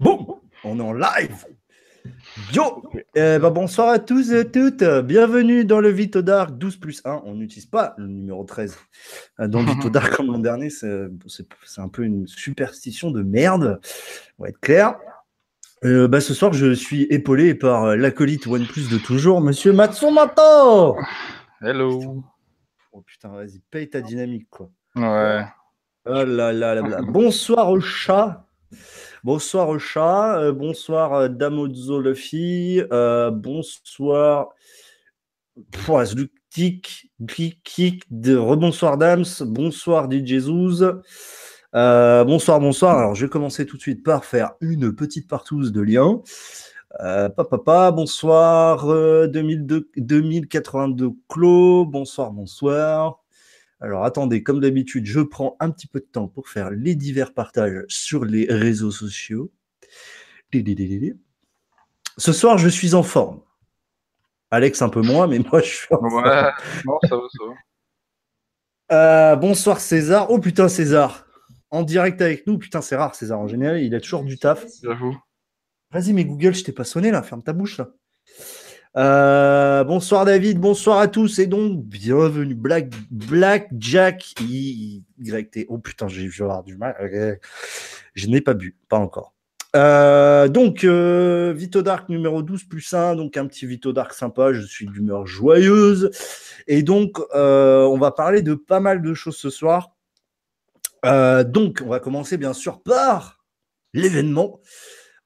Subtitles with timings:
[0.00, 0.26] Boum
[0.64, 1.44] On est en live
[2.54, 2.82] Yo
[3.14, 4.82] eh ben, Bonsoir à tous et toutes.
[4.82, 7.20] Bienvenue dans le Vito Dark 12 plus 1.
[7.26, 8.78] On n'utilise pas le numéro 13
[9.40, 10.70] dans le Vito Dark comme l'an dernier.
[10.70, 11.06] C'est
[11.76, 13.78] un peu une superstition de merde.
[14.38, 14.94] On va être clair.
[15.84, 20.96] Euh, bah, ce soir, je suis épaulé par l'acolyte OnePlus de toujours, monsieur Matsumoto
[21.60, 22.24] Hello
[22.92, 24.70] Oh putain, vas-y, paye ta dynamique, quoi.
[24.96, 25.44] Ouais.
[26.06, 27.02] Oh là là là là.
[27.02, 28.46] Bonsoir au chat.
[29.22, 30.38] Bonsoir au chat.
[30.38, 32.80] Euh, bonsoir euh, Damozo Luffy.
[32.90, 34.48] Euh, bonsoir.
[36.48, 37.12] Tic,
[37.62, 39.26] Kick, de rebonsoir Dams.
[39.42, 40.90] Bonsoir DJ Zouz.
[41.74, 42.96] Euh, bonsoir, bonsoir.
[42.96, 46.22] Alors, je vais commencer tout de suite par faire une petite partouze de liens.
[47.00, 48.86] Euh, papa, bonsoir.
[49.28, 51.84] 2002, 2082 Clos.
[51.84, 53.19] Bonsoir, bonsoir.
[53.80, 57.32] Alors attendez, comme d'habitude, je prends un petit peu de temps pour faire les divers
[57.32, 59.50] partages sur les réseaux sociaux.
[62.18, 63.40] Ce soir, je suis en forme.
[64.50, 66.14] Alex un peu moins, mais moi je suis en forme.
[66.24, 66.50] Ouais,
[66.84, 67.54] non, ça va, ça va.
[68.92, 70.30] Euh, bonsoir César.
[70.30, 71.26] Oh putain César.
[71.70, 72.58] En direct avec nous.
[72.58, 73.38] Putain c'est rare César.
[73.38, 74.66] En général, il a toujours du taf.
[74.82, 75.16] J'avoue.
[75.92, 77.22] Vas-y mais Google, je t'ai pas sonné là.
[77.22, 77.90] Ferme ta bouche là.
[78.96, 84.34] Euh, bonsoir David, bonsoir à tous et donc bienvenue Black, Black Jack.
[85.68, 87.38] Oh putain, j'ai vais avoir du mal.
[88.14, 89.32] Je n'ai pas bu, pas encore.
[89.76, 94.52] Euh, donc euh, Vito Dark numéro 12 plus 1, donc un petit Vito Dark sympa,
[94.52, 96.10] je suis d'humeur joyeuse.
[96.66, 99.94] Et donc on va parler de pas mal de choses ce soir.
[101.04, 103.44] donc on va commencer bien sûr par
[103.94, 104.58] l'événement.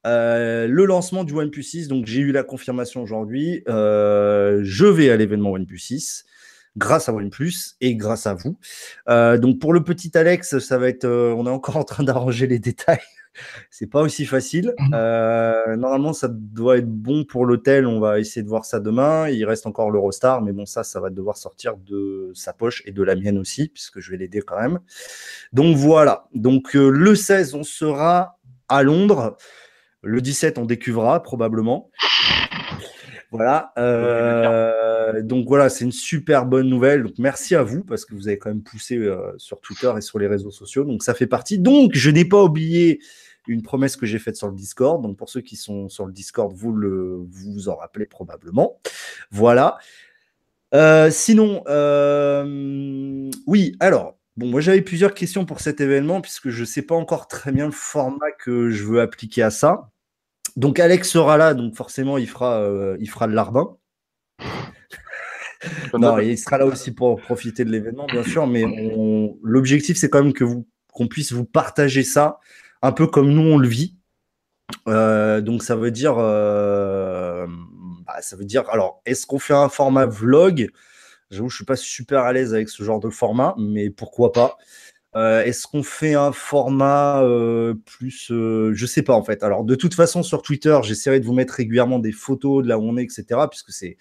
[0.07, 3.63] Euh, le lancement du OnePlus 6, donc j'ai eu la confirmation aujourd'hui.
[3.69, 6.25] Euh, je vais à l'événement OnePlus 6
[6.77, 8.59] grâce à OnePlus et grâce à vous.
[9.09, 12.47] Euh, donc pour le petit Alex, ça va être, on est encore en train d'arranger
[12.47, 12.99] les détails.
[13.71, 14.75] C'est pas aussi facile.
[14.79, 15.75] Mhm.
[15.77, 17.85] normalement, ça doit être bon pour l'hôtel.
[17.85, 19.29] On va essayer de voir ça demain.
[19.29, 22.93] Il reste encore l'Eurostar, mais bon, ça, ça va devoir sortir de sa poche et
[22.93, 24.79] de la mienne aussi, puisque je vais l'aider quand même.
[25.53, 26.29] Donc voilà.
[26.33, 29.37] Donc le 16, on sera à Londres.
[30.05, 31.91] Le 17, on décuvra probablement.
[33.31, 33.73] Voilà.
[33.79, 37.03] Euh, donc voilà, c'est une super bonne nouvelle.
[37.03, 40.01] Donc merci à vous parce que vous avez quand même poussé euh, sur Twitter et
[40.01, 40.85] sur les réseaux sociaux.
[40.85, 41.59] Donc ça fait partie.
[41.59, 43.01] Donc je n'ai pas oublié
[43.49, 45.03] une promesse que j'ai faite sur le Discord.
[45.03, 48.81] Donc pour ceux qui sont sur le Discord, vous le vous, en rappelez probablement.
[49.33, 49.79] Voilà.
[50.75, 51.65] Euh, sinon,
[53.47, 53.75] oui.
[53.81, 57.29] Alors Bon, moi j'avais plusieurs questions pour cet événement puisque je ne sais pas encore
[57.29, 59.93] très bien le format que je veux appliquer à ça.
[60.57, 63.77] Donc Alex sera là, donc forcément il fera, euh, il fera le larbin.
[65.99, 68.65] non, il sera là aussi pour profiter de l'événement, bien sûr, mais
[69.43, 72.39] l'objectif c'est quand même que vous qu'on puisse vous partager ça
[72.81, 73.97] un peu comme nous on le vit.
[74.89, 77.47] Euh, donc ça veut dire, euh,
[78.07, 80.71] bah, ça veut dire, alors est-ce qu'on fait un format vlog?
[81.31, 84.57] J'avoue, je suis pas super à l'aise avec ce genre de format, mais pourquoi pas?
[85.17, 89.45] Euh, est-ce qu'on fait un format euh, plus, euh, je sais pas en fait.
[89.45, 92.79] Alors de toute façon sur Twitter, j'essaierai de vous mettre régulièrement des photos de là
[92.79, 93.41] où on est, etc.
[93.49, 93.97] Puisque c'est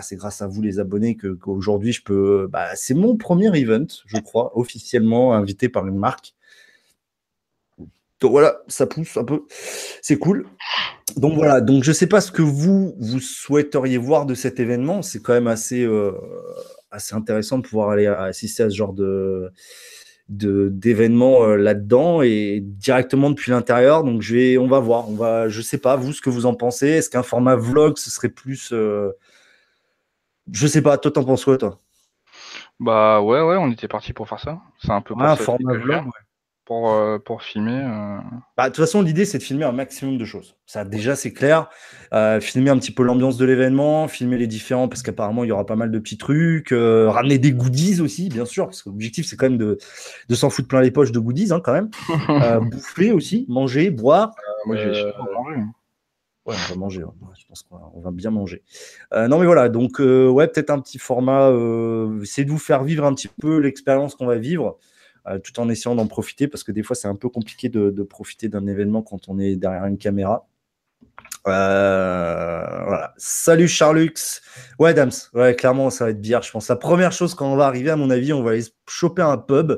[0.00, 2.48] c'est grâce à vous les abonnés que qu'aujourd'hui je peux.
[2.50, 6.34] Bah, c'est mon premier event, je crois, officiellement invité par une marque.
[8.20, 9.42] Donc voilà, ça pousse un peu,
[10.02, 10.46] c'est cool.
[11.16, 15.02] Donc voilà, donc je sais pas ce que vous vous souhaiteriez voir de cet événement.
[15.02, 15.86] C'est quand même assez
[16.90, 19.52] assez intéressant de pouvoir aller assister à ce genre de
[20.28, 24.04] d'événements euh, là-dedans et directement depuis l'intérieur.
[24.04, 26.46] Donc je vais, on va voir, on va, je sais pas vous ce que vous
[26.46, 26.88] en pensez.
[26.88, 29.12] Est-ce qu'un format vlog ce serait plus, euh,
[30.50, 30.98] je sais pas.
[30.98, 31.78] Toi t'en penses quoi toi?
[32.80, 34.60] Bah ouais ouais, on était parti pour faire ça.
[34.82, 36.04] C'est un peu un format vlog
[36.64, 37.82] pour, euh, pour filmer.
[37.84, 38.18] Euh.
[38.56, 40.56] Bah, de toute façon, l'idée, c'est de filmer un maximum de choses.
[40.66, 41.68] Ça, déjà, c'est clair.
[42.12, 45.52] Euh, filmer un petit peu l'ambiance de l'événement, filmer les différents, parce qu'apparemment, il y
[45.52, 46.70] aura pas mal de petits trucs.
[46.70, 49.78] ramener des goodies aussi, bien sûr, parce que l'objectif, c'est quand même de,
[50.28, 51.90] de s'en foutre plein les poches de goodies, hein, quand même.
[52.70, 54.34] bouffer aussi, manger, boire.
[54.66, 55.12] moi, j'ai manger.
[55.58, 55.72] Hein.
[56.46, 57.02] Ouais, on va manger.
[57.02, 57.12] Hein.
[57.38, 58.62] Je pense qu'on va bien manger.
[59.12, 59.68] non, mais voilà.
[59.68, 61.50] Donc, ouais, peut-être un petit format.
[62.24, 64.78] c'est de vous faire vivre un petit peu l'expérience qu'on va vivre.
[65.26, 68.02] Euh, tout en essayant d'en profiter, parce que des fois, c'est un peu compliqué de,
[68.02, 70.46] profiter d'un événement quand on est derrière une caméra.
[71.46, 73.14] Euh, voilà.
[73.16, 74.42] Salut Charlux.
[74.78, 75.12] Ouais, Dams.
[75.32, 76.68] Ouais, clairement, ça va être bière, je pense.
[76.68, 79.38] La première chose quand on va arriver, à mon avis, on va aller choper un
[79.38, 79.72] pub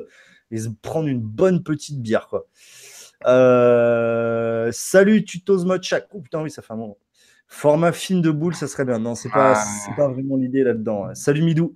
[0.51, 2.47] et se prendre une bonne petite bière, quoi.
[3.25, 6.07] Euh, salut Tutos Modchak.
[6.11, 6.97] Oh putain, oui, ça fait un moment.
[7.47, 8.99] Format film de boule, ça serait bien.
[8.99, 9.95] Non, c'est pas, ah.
[9.95, 11.15] pas vraiment l'idée là-dedans.
[11.15, 11.75] Salut Midou.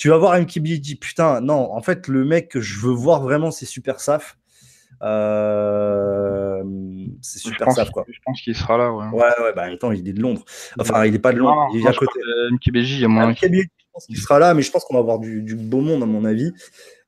[0.00, 3.20] Tu vas voir MKB dit putain, non, en fait, le mec que je veux voir
[3.20, 4.38] vraiment, c'est Super Saf.
[5.02, 6.62] Euh,
[7.20, 8.06] c'est super pense, safe, quoi.
[8.08, 9.04] je pense qu'il sera là, ouais.
[9.12, 10.42] Ouais, ouais, bah, attends, il est de Londres.
[10.78, 12.18] Enfin, il est pas de Londres, non, il est à côté.
[12.50, 13.34] MKBJ, il y a moins.
[13.34, 15.82] Kaby, je pense qu'il sera là, mais je pense qu'on va avoir du, du beau
[15.82, 16.50] monde, à mon avis.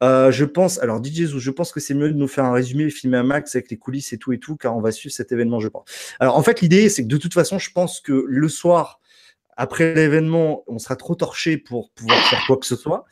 [0.03, 2.53] Euh, je pense, alors DJ Zou, je pense que c'est mieux de nous faire un
[2.53, 5.15] résumé, filmer un max avec les coulisses et tout et tout, car on va suivre
[5.15, 5.85] cet événement, je pense.
[6.21, 9.01] Alors, en fait, l'idée, c'est que de toute façon, je pense que le soir,
[9.57, 13.05] après l'événement, on sera trop torché pour pouvoir faire quoi que ce soit.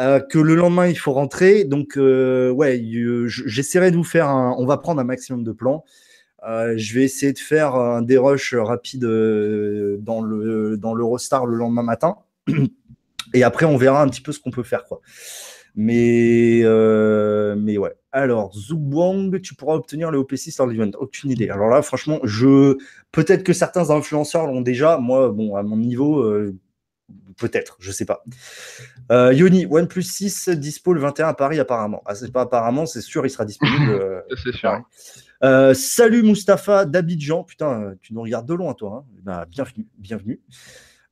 [0.00, 1.64] Euh, que le lendemain, il faut rentrer.
[1.64, 2.82] Donc, euh, ouais,
[3.26, 4.54] j'essaierai de vous faire un.
[4.58, 5.84] On va prendre un maximum de plans.
[6.46, 11.82] Euh, je vais essayer de faire un dérush rapide dans le dans l'Eurostar le lendemain
[11.82, 12.16] matin.
[13.34, 15.00] Et après, on verra un petit peu ce qu'on peut faire, quoi.
[15.76, 17.94] Mais, euh, mais ouais.
[18.12, 20.90] Alors, Zubwang, tu pourras obtenir le OP6 lors de l'event.
[20.98, 21.48] Aucune idée.
[21.48, 22.76] Alors là, franchement, je
[23.10, 24.98] peut-être que certains influenceurs l'ont déjà.
[24.98, 26.54] Moi, bon, à mon niveau, euh,
[27.38, 28.22] peut-être, je sais pas.
[29.10, 32.02] Euh, Yoni, OnePlus 6 dispo le 21 à Paris, apparemment.
[32.06, 34.22] Ah, c'est pas apparemment, c'est sûr, il sera disponible.
[34.44, 34.80] C'est sûr.
[35.74, 37.42] Salut Mustapha d'Abidjan.
[37.42, 39.04] Putain, tu nous regardes de loin, toi.
[39.04, 39.10] hein.
[39.24, 40.40] Bah, bienvenue, bienvenue.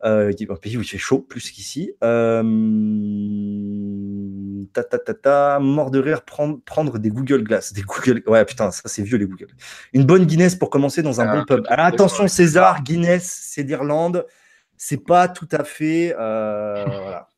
[0.04, 1.93] Euh, qui est un pays où il fait chaud, plus qu'ici.
[2.02, 2.43] Euh,
[4.72, 7.72] ta, ta, ta, ta, mort de rire, prendre, prendre des Google Glass.
[7.72, 8.22] Des Google...
[8.26, 9.46] Ouais, putain, ça c'est vieux les Google.
[9.93, 11.64] Une bonne Guinness pour commencer dans un Ah, bon pub.
[11.69, 12.26] Alors attention.
[12.26, 14.26] César, Guinness, c'est d'Irlande.
[14.76, 16.14] C'est pas tout à fait.
[16.19, 17.28] euh, voilà.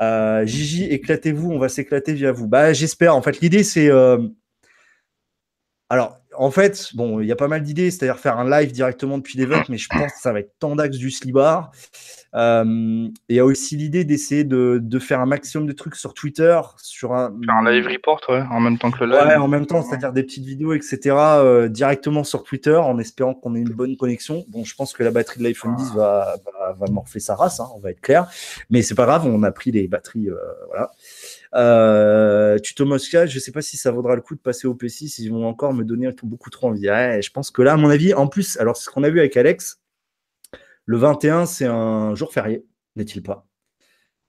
[0.00, 2.48] Euh, Gigi, éclatez-vous, on va s'éclater via vous.
[2.48, 3.14] Bah, j'espère.
[3.14, 3.90] En fait, l'idée, c'est.
[3.90, 4.18] euh,
[5.90, 9.18] Alors, en fait, bon, il y a pas mal d'idées, c'est-à-dire faire un live directement
[9.18, 11.72] depuis l'event, mais je pense que ça va être Tandax du Slibar.
[12.34, 16.14] Euh, Il y a aussi l'idée d'essayer de, de faire un maximum de trucs sur
[16.14, 17.34] Twitter, sur un.
[17.44, 19.26] Faire un live report, ouais, en même temps que le live.
[19.26, 23.34] Ouais, en même temps, c'est-à-dire des petites vidéos, etc., euh, directement sur Twitter, en espérant
[23.34, 24.44] qu'on ait une bonne connexion.
[24.48, 27.60] Bon, je pense que la batterie de l'iPhone 10 va, va, va morfler sa race,
[27.60, 28.26] hein, on va être clair.
[28.70, 30.36] Mais c'est pas grave, on a pris les batteries, euh,
[30.68, 30.90] voilà.
[31.54, 35.20] Euh, tuto Mosca, je sais pas si ça vaudra le coup de passer au P6,
[35.20, 36.88] ils vont encore me donner beaucoup trop envie.
[36.88, 39.10] Ouais, je pense que là, à mon avis, en plus, alors c'est ce qu'on a
[39.10, 39.80] vu avec Alex,
[40.86, 42.64] le 21, c'est un jour férié,
[42.96, 43.46] n'est-il pas?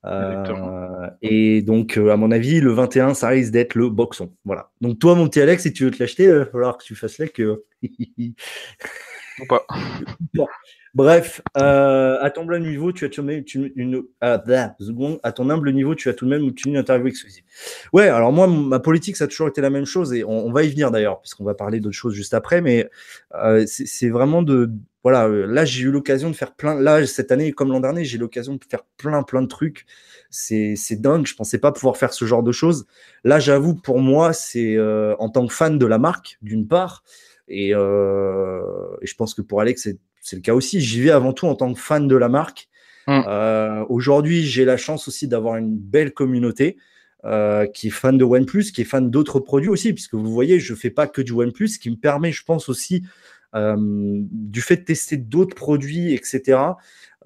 [0.05, 4.35] Euh, et donc, euh, à mon avis, le 21, ça risque d'être le boxon.
[4.43, 4.71] Voilà.
[4.81, 6.95] Donc, toi, mon petit Alex, si tu veux te l'acheter, il va falloir que tu
[6.95, 7.63] fasses là que.
[9.39, 9.65] Ou pas.
[10.95, 13.43] Bref, euh, à ton humble niveau, tu as tout de même
[13.75, 14.43] une, ah,
[14.79, 17.43] seconde, à ton humble niveau, tu as tout de même obtenu une interview exclusive.
[17.93, 20.63] Ouais, alors moi, ma politique, ça a toujours été la même chose et on, va
[20.63, 22.87] y venir d'ailleurs, puisqu'on va parler d'autres choses juste après, mais
[23.33, 24.69] euh, c'est vraiment de.
[25.01, 26.79] Voilà, euh, là, j'ai eu l'occasion de faire plein.
[26.79, 29.87] Là, cette année, comme l'an dernier, j'ai eu l'occasion de faire plein, plein de trucs.
[30.29, 32.85] C'est dingue, je pensais pas pouvoir faire ce genre de choses.
[33.23, 37.03] Là, j'avoue, pour moi, c'est en tant que fan de la marque, d'une part,
[37.47, 40.81] et je pense que pour Alex, c'est c'est le cas aussi.
[40.81, 42.69] J'y vais avant tout en tant que fan de la marque.
[43.07, 43.21] Mm.
[43.27, 46.77] Euh, Aujourd'hui, j'ai la chance aussi d'avoir une belle communauté
[47.25, 50.59] euh, qui est fan de OnePlus, qui est fan d'autres produits aussi, puisque vous voyez,
[50.59, 53.03] je fais pas que du OnePlus, ce qui me permet, je pense aussi,
[53.53, 56.59] euh, du fait de tester d'autres produits, etc.,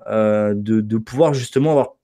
[0.09, 1.95] de, de pouvoir justement avoir.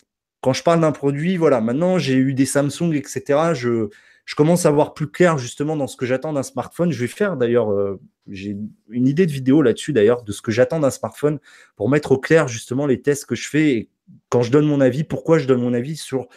[0.42, 3.54] Quand je parle d'un produit, voilà, maintenant j'ai eu des Samsung, etc.
[3.54, 3.88] Je,
[4.26, 6.92] je commence à voir plus clair justement dans ce que j'attends d'un smartphone.
[6.92, 8.00] Je vais faire d'ailleurs, euh,
[8.30, 8.58] j'ai
[8.90, 11.40] une idée de vidéo là-dessus d'ailleurs, de ce que j'attends d'un smartphone
[11.76, 13.90] pour mettre au clair justement les tests que je fais et
[14.30, 16.28] quand je donne mon avis, pourquoi je donne mon avis sur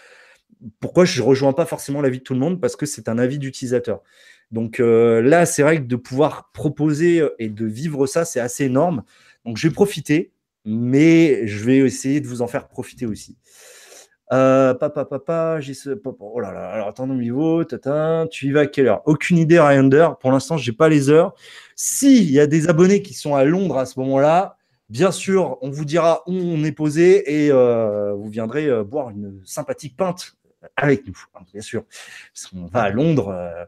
[0.80, 3.18] pourquoi je ne rejoins pas forcément l'avis de tout le monde parce que c'est un
[3.18, 4.02] avis d'utilisateur.
[4.50, 8.64] Donc euh, là, c'est vrai que de pouvoir proposer et de vivre ça, c'est assez
[8.64, 9.04] énorme.
[9.44, 10.32] Donc je vais profiter,
[10.64, 13.36] mais je vais essayer de vous en faire profiter aussi.
[14.32, 15.90] Euh, papa, papa, j'ai ce.
[15.90, 19.02] papa, oh là là, alors attends, au niveau, tata, tu y vas à quelle heure?
[19.06, 20.08] Aucune idée, Rylander.
[20.20, 21.34] Pour l'instant, j'ai pas les heures.
[21.76, 24.56] S'il y a des abonnés qui sont à Londres à ce moment-là,
[24.88, 29.10] bien sûr, on vous dira où on est posé et euh, vous viendrez euh, boire
[29.10, 30.34] une sympathique pinte
[30.76, 31.84] avec nous, hein, bien sûr.
[32.34, 33.28] Parce qu'on va à Londres.
[33.28, 33.64] euh,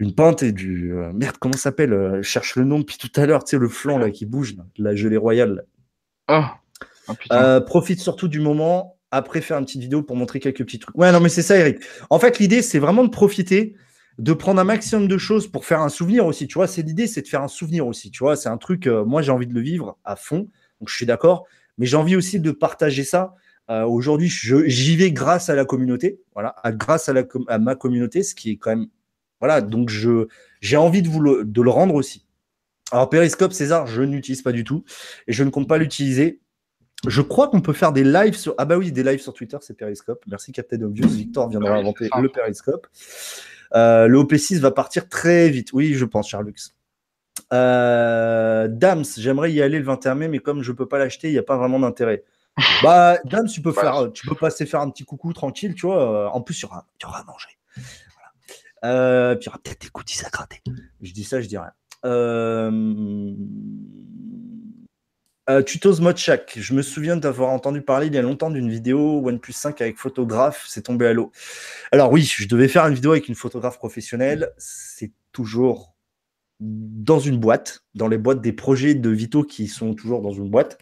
[0.00, 0.92] une pinte et du.
[0.92, 3.50] euh, merde, comment ça s'appelle euh, Je cherche le nom depuis tout à l'heure, tu
[3.50, 5.64] sais, le flanc là qui bouge, là, la gelée royale.
[6.28, 6.44] là.
[6.44, 6.44] Oh,
[7.08, 7.36] oh, putain.
[7.44, 8.93] Euh, profite surtout du moment.
[9.14, 10.96] Après, faire une petite vidéo pour montrer quelques petits trucs.
[10.98, 11.78] Ouais, non, mais c'est ça, Eric.
[12.10, 13.76] En fait, l'idée, c'est vraiment de profiter,
[14.18, 16.48] de prendre un maximum de choses pour faire un souvenir aussi.
[16.48, 18.10] Tu vois, c'est l'idée, c'est de faire un souvenir aussi.
[18.10, 20.48] Tu vois, c'est un truc, euh, moi, j'ai envie de le vivre à fond.
[20.80, 21.46] Donc, je suis d'accord.
[21.78, 23.34] Mais j'ai envie aussi de partager ça.
[23.70, 26.20] Euh, Aujourd'hui, j'y vais grâce à la communauté.
[26.34, 28.86] Voilà, à- grâce à, ma communauté, ce qui est quand même.
[29.40, 29.90] Voilà, donc
[30.60, 32.26] j'ai envie de vous le, de le rendre aussi.
[32.90, 34.84] Alors, Periscope, César, je n'utilise pas du tout
[35.26, 36.40] et je ne compte pas l'utiliser.
[37.06, 38.54] Je crois qu'on peut faire des lives sur.
[38.58, 40.22] Ah bah oui, des lives sur Twitter, c'est Periscope.
[40.26, 41.08] Merci Captain Obvious.
[41.08, 42.86] Victor viendra oui, inventer le Periscope.
[43.74, 45.72] Euh, le OP6 va partir très vite.
[45.72, 46.54] Oui, je pense, Charlux.
[47.52, 51.32] Euh, Dams, j'aimerais y aller le 21 mai, mais comme je peux pas l'acheter, il
[51.32, 52.24] n'y a pas vraiment d'intérêt.
[52.82, 55.86] Bah, Dams, tu peux Bah, faire, tu peux passer faire un petit coucou tranquille, tu
[55.86, 56.32] vois.
[56.32, 57.48] En plus, il y aura, y aura à manger.
[57.74, 58.94] Voilà.
[58.94, 60.62] Euh, puis il y aura peut-être des goodies à gratter.
[61.00, 61.72] Je dis ça, je dis rien.
[62.04, 62.70] Euh,
[65.50, 66.18] euh, tutos mode.
[66.18, 69.98] Je me souviens d'avoir entendu parler il y a longtemps d'une vidéo OnePlus 5 avec
[69.98, 71.32] photographe, c'est tombé à l'eau.
[71.92, 74.52] Alors oui, je devais faire une vidéo avec une photographe professionnelle.
[74.58, 75.94] C'est toujours
[76.60, 80.48] dans une boîte, dans les boîtes des projets de Vito qui sont toujours dans une
[80.48, 80.78] boîte.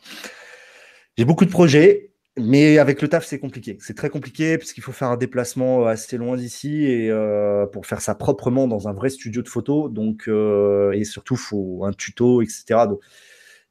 [1.17, 2.09] J'ai beaucoup de projets.
[2.39, 3.77] Mais avec le taf, c'est compliqué.
[3.81, 7.85] C'est très compliqué parce qu'il faut faire un déplacement assez loin d'ici et euh, pour
[7.85, 9.91] faire ça proprement dans un vrai studio de photo.
[9.91, 12.87] Donc, euh, et surtout, faut un tuto, etc.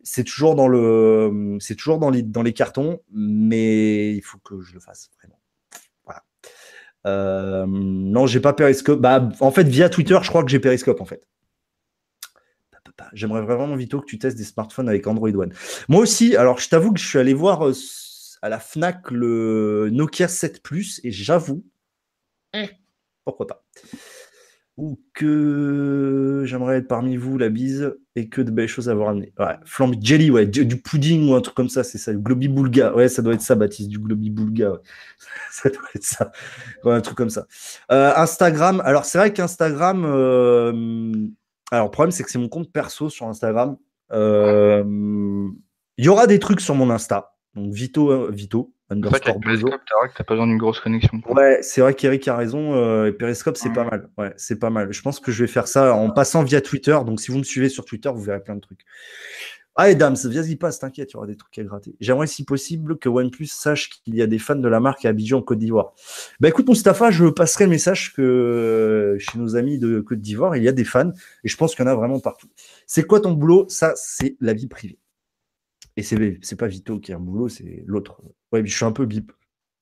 [0.04, 4.62] c'est toujours dans le, c'est toujours dans les, dans les cartons, mais il faut que
[4.62, 5.40] je le fasse vraiment.
[6.06, 6.24] Voilà.
[7.08, 9.00] Euh, non, j'ai pas Periscope.
[9.00, 11.28] Bah, en fait, via Twitter, je crois que j'ai Periscope en fait.
[13.14, 15.54] J'aimerais vraiment, Vito, que tu testes des smartphones avec Android One.
[15.90, 17.64] Moi aussi, alors je t'avoue que je suis allé voir
[18.42, 21.66] à la Fnac le Nokia 7 Plus et j'avoue,
[22.54, 22.70] eh.
[23.24, 23.66] pourquoi pas.
[24.78, 29.04] Ou que j'aimerais être parmi vous, la bise, et que de belles choses à vous
[29.04, 29.34] ramener.
[29.40, 32.14] Ouais, flambe jelly, ouais, du, pudding ou un truc comme ça, c'est ça.
[32.14, 34.74] Globi Boulga, ouais, ça doit être ça, Baptiste, du Globi Boulga,
[35.52, 36.32] ça doit être ça.
[36.84, 37.48] Ouais, un truc comme ça.
[37.92, 41.14] Euh, Instagram, alors c'est vrai qu'Instagram, euh,
[41.72, 43.78] alors le problème c'est que c'est mon compte perso sur Instagram.
[44.12, 44.84] Euh,
[45.98, 47.34] il y aura des trucs sur mon Insta.
[47.56, 49.82] Donc Vito, Vito, underscore Periscope,
[50.16, 51.22] t'as pas besoin d'une grosse connexion.
[51.30, 52.76] Ouais, c'est vrai qu'Eric a raison.
[52.76, 54.10] Euh, Periscope, c'est pas mal.
[54.18, 54.92] Ouais, c'est pas mal.
[54.92, 56.98] Je pense que je vais faire ça en passant via Twitter.
[57.06, 58.82] Donc si vous me suivez sur Twitter, vous verrez plein de trucs.
[59.76, 61.96] Ah, et Dams, vas-y passe, t'inquiète, il y aura des trucs à gratter.
[62.02, 65.10] J'aimerais, si possible, que OnePlus sache qu'il y a des fans de la marque à
[65.10, 65.94] Abidjan, en Côte d'Ivoire.
[66.42, 70.58] Bah écoute, Mustapha, je passerai le message que euh, chez nos amis de Côte d'Ivoire,
[70.58, 71.14] il y a des fans,
[71.46, 72.50] et je pense qu'il y en a vraiment partout.
[72.86, 73.66] C'est quoi ton boulot?
[73.70, 75.00] Ça, c'est la vie privée.
[75.96, 78.22] Et c'est, c'est pas Vito qui a un boulot, c'est l'autre.
[78.52, 79.32] Ouais, je suis un peu bip.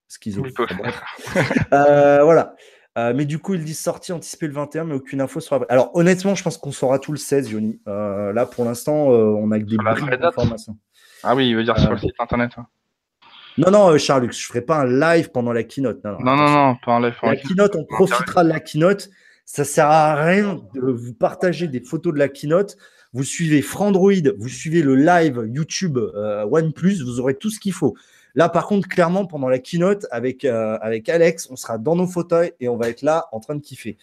[0.08, 0.44] Schizo.
[1.74, 2.56] euh, voilà.
[2.98, 5.62] Euh, mais du coup, ils disent sortie anticipée le 21, mais aucune info sera.
[5.70, 7.80] Alors, honnêtement, je pense qu'on saura tout le 16, Yoni.
[7.88, 9.78] Euh, là, pour l'instant, euh, on a que des
[10.18, 10.78] d'informations.
[11.24, 12.52] Ah oui, il veut dire sur le site internet.
[13.58, 16.04] Non, non, Charlux, je ferai pas un live pendant la keynote.
[16.04, 17.16] Non, non, non, non, pas un live.
[17.22, 19.10] La keynote, on profitera de la keynote.
[19.46, 22.78] Ça sert à rien de vous partager des photos de la keynote
[23.12, 27.96] vous suivez Frandroid, vous suivez le live YouTube OnePlus, vous aurez tout ce qu'il faut.
[28.36, 32.08] Là, par contre, clairement, pendant la keynote avec, euh, avec Alex, on sera dans nos
[32.08, 33.98] fauteuils et on va être là en train de kiffer.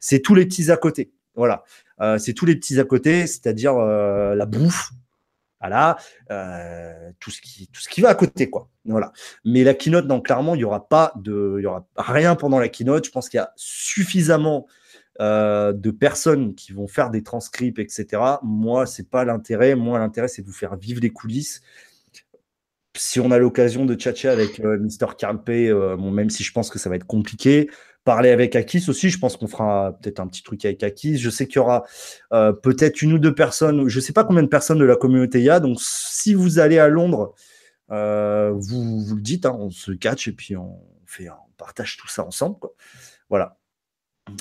[0.00, 1.12] C'est tous les petits à côté.
[1.34, 1.64] Voilà.
[2.00, 4.90] Euh, c'est tous les petits à côté, c'est-à-dire la bouffe,
[5.60, 5.96] voilà,
[7.18, 8.68] tout ce qui tout ce qui va à côté quoi.
[8.84, 9.12] Voilà.
[9.44, 11.62] Mais la keynote, non, clairement, il y aura pas de,
[11.96, 13.04] rien pendant la keynote.
[13.04, 14.66] Je pense qu'il y a suffisamment
[15.20, 18.22] euh, de personnes qui vont faire des transcripts, etc.
[18.44, 19.74] Moi, c'est pas l'intérêt.
[19.74, 21.60] Moi, l'intérêt, c'est de vous faire vivre les coulisses.
[22.98, 25.14] Si on a l'occasion de tchatcher avec euh, Mr.
[25.16, 27.70] Carlpe, euh, même si je pense que ça va être compliqué,
[28.04, 29.10] parler avec Akis aussi.
[29.10, 31.18] Je pense qu'on fera peut-être un petit truc avec Akis.
[31.18, 31.84] Je sais qu'il y aura
[32.30, 33.88] peut-être une ou deux personnes.
[33.88, 35.60] Je sais pas combien de personnes de la communauté il y a.
[35.60, 37.34] Donc, si vous allez à Londres,
[37.90, 42.08] vous, vous le dites, hein, on se catch et puis on fait, on partage tout
[42.08, 42.56] ça ensemble.
[43.28, 43.58] Voilà.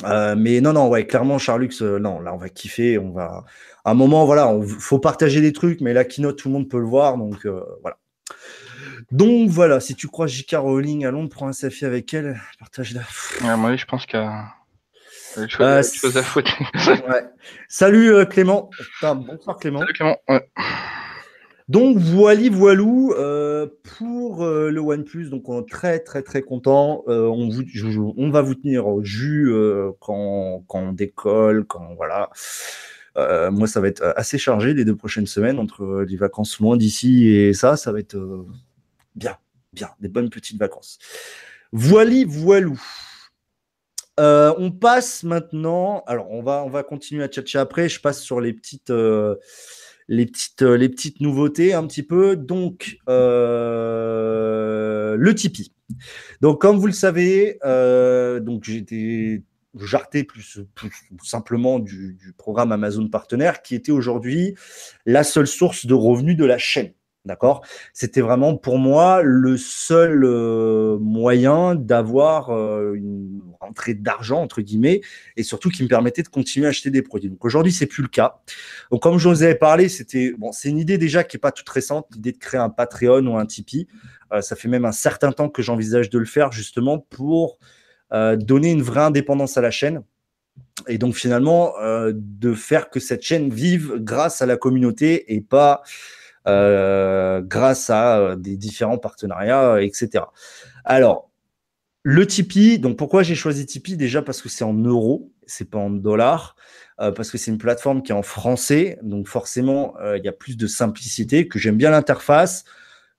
[0.03, 2.97] Euh, mais non, non, ouais, clairement, Charlux, euh, non, là, on va kiffer.
[2.97, 3.45] On va.
[3.85, 6.69] À un moment, voilà, il faut partager des trucs, mais la keynote, tout le monde
[6.69, 7.17] peut le voir.
[7.17, 7.97] Donc, euh, voilà.
[9.11, 10.55] Donc, voilà, si tu crois J.K.
[10.55, 13.01] Rowling à Londres, prends un selfie avec elle, partage-la.
[13.57, 14.53] moi, je pense qu'il y a
[15.37, 16.57] des choses, à foutre.
[17.67, 18.69] Salut, Clément.
[19.01, 19.79] bonsoir, Clément.
[19.79, 20.17] Salut, Clément.
[20.27, 20.47] Ouais.
[21.67, 25.29] Donc voilà, voilou euh, pour euh, le OnePlus.
[25.29, 27.03] Donc on est très très très content.
[27.09, 29.51] Euh, on, vous, on va vous tenir au jus
[29.99, 32.29] quand, quand, on décolle, quand voilà.
[33.51, 37.27] moi, ça va être assez chargé les deux prochaines semaines entre les vacances loin d'ici
[37.27, 38.17] et ça, ça va être
[39.17, 39.37] bien,
[39.73, 40.97] bien, des bonnes petites vacances.
[41.73, 42.79] Voili, voilou.
[44.17, 46.03] on passe maintenant.
[46.07, 47.89] Alors, on va, on va continuer à tchatcher après.
[47.89, 48.91] Je passe sur les petites,
[50.07, 52.35] les petites, euh, les petites nouveautés un petit peu.
[52.35, 55.73] Donc, euh, le Tipeee.
[56.41, 59.43] Donc, comme vous le savez, euh, donc j'étais
[59.79, 60.91] jarté plus, plus,
[61.23, 64.55] simplement du, du, programme Amazon Partenaire, qui était aujourd'hui
[65.05, 66.93] la seule source de revenus de la chaîne.
[67.27, 67.65] D'accord?
[67.91, 75.01] C'était vraiment pour moi le seul euh, moyen d'avoir euh, une rentrée d'argent, entre guillemets,
[75.35, 77.29] et surtout qui me permettait de continuer à acheter des produits.
[77.29, 78.39] Donc aujourd'hui, c'est plus le cas.
[78.91, 81.67] Donc, comme je vous avais parlé, c'était c'est une idée déjà qui n'est pas toute
[81.67, 83.87] récente, l'idée de créer un Patreon ou un Tipeee.
[84.31, 87.59] Euh, ça fait même un certain temps que j'envisage de le faire justement pour
[88.37, 90.01] donner une vraie indépendance à la chaîne.
[90.87, 91.73] Et donc finalement,
[92.13, 95.83] de faire que cette chaîne vive grâce à la communauté et pas
[96.47, 100.25] grâce à euh, des différents partenariats, euh, etc.
[100.85, 101.29] Alors,
[102.03, 103.97] le Tipeee, donc pourquoi j'ai choisi Tipeee?
[103.97, 106.57] Déjà parce que c'est en euros c'est pas en dollars,
[106.97, 110.57] parce que c'est une plateforme qui est en français, donc forcément, il y a plus
[110.57, 112.65] de simplicité, que j'aime bien l'interface,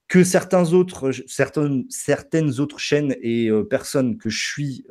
[0.08, 4.84] que certains autres, certaines, certaines autres chaînes et personnes que je suis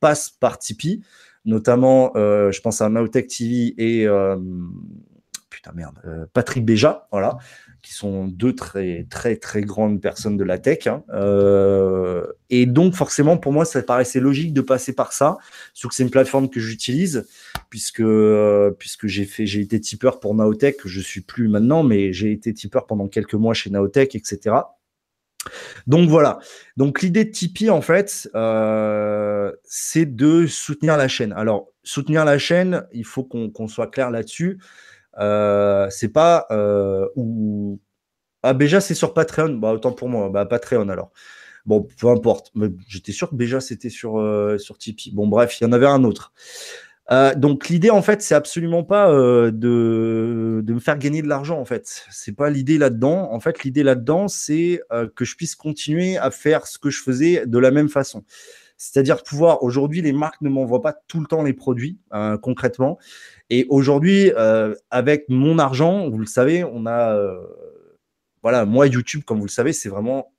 [0.00, 1.00] passent par Tipeee,
[1.44, 4.08] notamment, je pense à Naotech TV et
[5.62, 7.38] putain merde, Patrick Béja, voilà,
[7.82, 10.86] qui sont deux très très très grandes personnes de la tech.
[10.86, 11.02] Hein.
[11.10, 15.36] Euh, et donc forcément pour moi ça paraissait logique de passer par ça,
[15.74, 17.26] surtout que c'est une plateforme que j'utilise
[17.68, 18.74] puisque euh,
[19.04, 23.34] j'ai été tipeur pour Naotech, je suis plus maintenant, mais j'ai été tipeur pendant quelques
[23.34, 24.56] mois chez Naotech, etc.
[25.86, 26.38] Donc voilà.
[26.76, 31.32] Donc l'idée de Tipeee en fait, euh, c'est de soutenir la chaîne.
[31.32, 34.58] Alors soutenir la chaîne, il faut qu'on soit clair là-dessus.
[35.20, 37.80] Euh, c'est pas euh, ou
[38.42, 41.12] ah Béja c'est sur Patreon, bah autant pour moi, bah Patreon alors.
[41.66, 42.52] Bon, peu importe.
[42.88, 45.12] J'étais sûr que Béja c'était sur euh, sur Tipeee.
[45.12, 46.32] Bon bref, il y en avait un autre.
[47.36, 49.50] donc l'idée en fait, c'est absolument pas de,
[50.62, 52.06] de, me faire gagner de l'argent en fait.
[52.10, 53.30] C'est pas l'idée là-dedans.
[53.32, 54.80] En fait, l'idée là-dedans, c'est
[55.14, 58.24] que je puisse continuer à faire ce que je faisais de la même façon.
[58.82, 61.98] C'est-à-dire pouvoir aujourd'hui, les marques ne m'envoient pas tout le temps les produits
[62.42, 62.98] concrètement,
[63.50, 67.44] et aujourd'hui, euh, avec mon argent, vous le savez, on a, euh,
[68.42, 70.32] voilà, moi YouTube, comme vous le savez, c'est vraiment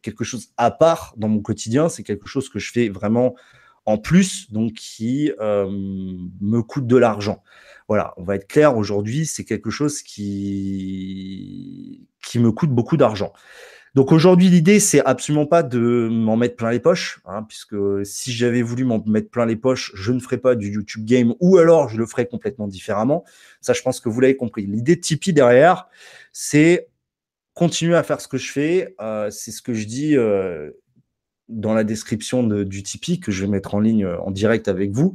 [0.00, 1.90] quelque chose à part dans mon quotidien.
[1.90, 3.36] C'est quelque chose que je fais vraiment
[3.84, 7.42] en plus, donc qui euh, me coûte de l'argent.
[7.86, 8.78] Voilà, on va être clair.
[8.78, 13.34] Aujourd'hui, c'est quelque chose qui qui me coûte beaucoup d'argent.
[13.94, 18.32] Donc aujourd'hui, l'idée, c'est absolument pas de m'en mettre plein les poches, hein, puisque si
[18.32, 21.58] j'avais voulu m'en mettre plein les poches, je ne ferais pas du YouTube Game, ou
[21.58, 23.24] alors je le ferais complètement différemment.
[23.60, 24.66] Ça, je pense que vous l'avez compris.
[24.66, 25.86] L'idée de Tipeee derrière,
[26.32, 26.88] c'est
[27.54, 28.96] continuer à faire ce que je fais.
[29.00, 30.72] Euh, c'est ce que je dis euh,
[31.48, 34.66] dans la description de, du Tipeee que je vais mettre en ligne euh, en direct
[34.66, 35.14] avec vous.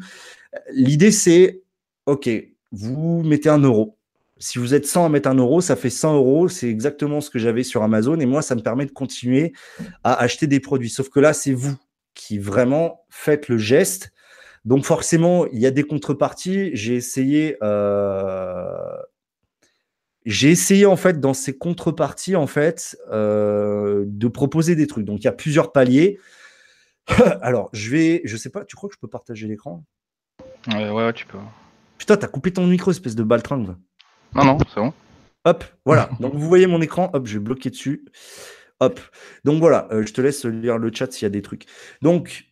[0.71, 1.63] L'idée, c'est,
[2.05, 2.29] OK,
[2.71, 3.98] vous mettez un euro
[4.39, 6.48] si vous êtes 100 à mettre un euro, ça fait 100 euros.
[6.48, 8.19] C'est exactement ce que j'avais sur Amazon.
[8.19, 9.54] Et moi, ça me permet de continuer
[10.04, 10.89] à acheter des produits.
[10.89, 11.75] Sauf que là, c'est vous
[12.13, 14.12] qui vraiment faites le geste.
[14.65, 16.71] Donc forcément, il y a des contreparties.
[16.73, 18.97] J'ai essayé, euh,
[20.25, 25.06] j'ai essayé en fait dans ces contreparties en fait euh, de proposer des trucs.
[25.06, 26.19] Donc il y a plusieurs paliers.
[27.41, 28.63] Alors je vais, je sais pas.
[28.63, 28.75] Tu
[34.35, 34.93] Non, non, c'est bon.
[35.45, 36.09] Hop, voilà.
[36.19, 38.05] Donc vous voyez mon écran, hop, je vais bloquer dessus.
[38.81, 38.99] Hop.
[39.43, 41.65] Donc voilà, euh, je te laisse lire le chat s'il y a des trucs.
[42.01, 42.45] Donc,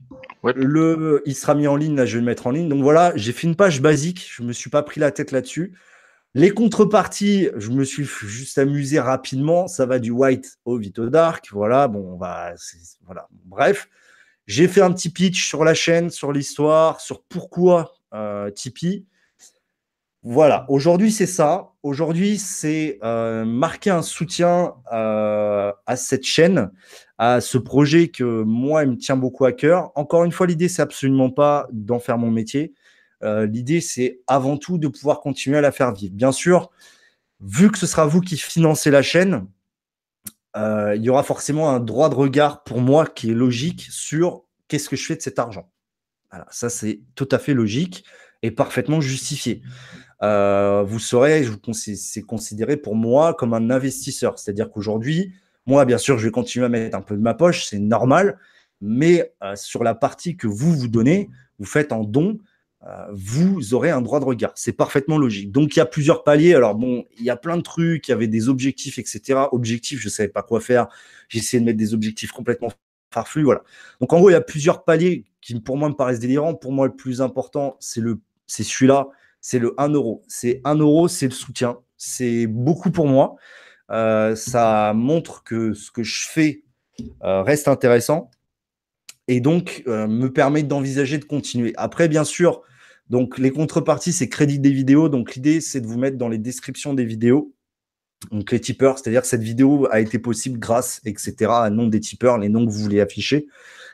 [0.43, 2.67] le, il sera mis en ligne, là, je vais le mettre en ligne.
[2.67, 5.31] Donc voilà, j'ai fait une page basique, je ne me suis pas pris la tête
[5.31, 5.73] là-dessus.
[6.33, 9.67] Les contreparties, je me suis juste amusé rapidement.
[9.67, 11.47] Ça va du white au vito dark.
[11.51, 12.53] Voilà, bon, on va.
[13.05, 13.89] Voilà, bref.
[14.45, 19.05] J'ai fait un petit pitch sur la chaîne, sur l'histoire, sur pourquoi euh, Tipeee.
[20.29, 21.71] Voilà, aujourd'hui c'est ça.
[21.83, 26.69] Aujourd'hui c'est euh, marquer un soutien euh, à cette chaîne,
[27.17, 29.93] à ce projet que moi il me tient beaucoup à cœur.
[29.95, 32.73] Encore une fois, l'idée c'est absolument pas d'en faire mon métier.
[33.23, 36.13] Euh, l'idée c'est avant tout de pouvoir continuer à la faire vivre.
[36.13, 36.71] Bien sûr,
[37.39, 39.47] vu que ce sera vous qui financez la chaîne,
[40.57, 44.89] il y aura forcément un droit de regard pour moi qui est logique sur qu'est-ce
[44.89, 45.71] que je fais de cet argent.
[46.31, 48.03] Voilà, ça c'est tout à fait logique
[48.43, 49.61] et parfaitement justifié.
[50.23, 54.39] Euh, vous saurez, c'est considéré pour moi comme un investisseur.
[54.39, 55.33] C'est-à-dire qu'aujourd'hui,
[55.65, 58.39] moi, bien sûr, je vais continuer à mettre un peu de ma poche, c'est normal,
[58.81, 62.39] mais euh, sur la partie que vous vous donnez, vous faites en don,
[62.87, 64.53] euh, vous aurez un droit de regard.
[64.55, 65.51] C'est parfaitement logique.
[65.51, 66.53] Donc, il y a plusieurs paliers.
[66.53, 69.41] Alors, bon, il y a plein de trucs, il y avait des objectifs, etc.
[69.51, 70.87] Objectifs, je ne savais pas quoi faire.
[71.27, 72.69] J'ai essayé de mettre des objectifs complètement
[73.13, 73.45] farfelus.
[73.45, 73.63] Voilà.
[73.99, 76.53] Donc, en gros, il y a plusieurs paliers qui, pour moi, me paraissent délirants.
[76.53, 79.07] Pour moi, le plus important, c'est le c'est celui-là
[79.41, 80.23] c'est le 1 euro.
[80.27, 81.77] C'est 1 euro, c'est le soutien.
[81.95, 83.37] C'est beaucoup pour moi.
[83.91, 86.63] Euh, ça montre que ce que je fais
[87.23, 88.29] euh, reste intéressant
[89.29, 91.73] et donc euh, me permet d'envisager de continuer.
[91.77, 92.61] Après, bien sûr,
[93.09, 95.07] donc les contreparties, c'est crédit des vidéos.
[95.07, 97.53] Donc l'idée, c'est de vous mettre dans les descriptions des vidéos.
[98.31, 102.01] Donc les tipeurs, c'est-à-dire que cette vidéo a été possible grâce, etc., à nom des
[102.01, 103.47] tipeurs, les noms que vous voulez afficher,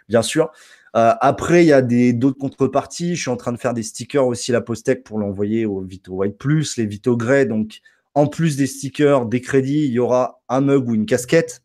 [0.09, 0.51] bien sûr.
[0.95, 3.15] Euh, après, il y a d'autres contreparties.
[3.15, 6.13] Je suis en train de faire des stickers aussi la Postec pour l'envoyer au Vito
[6.13, 7.45] White Plus, les Vito Grey.
[7.45, 7.79] Donc,
[8.13, 11.63] en plus des stickers, des crédits, il y aura un mug ou une casquette.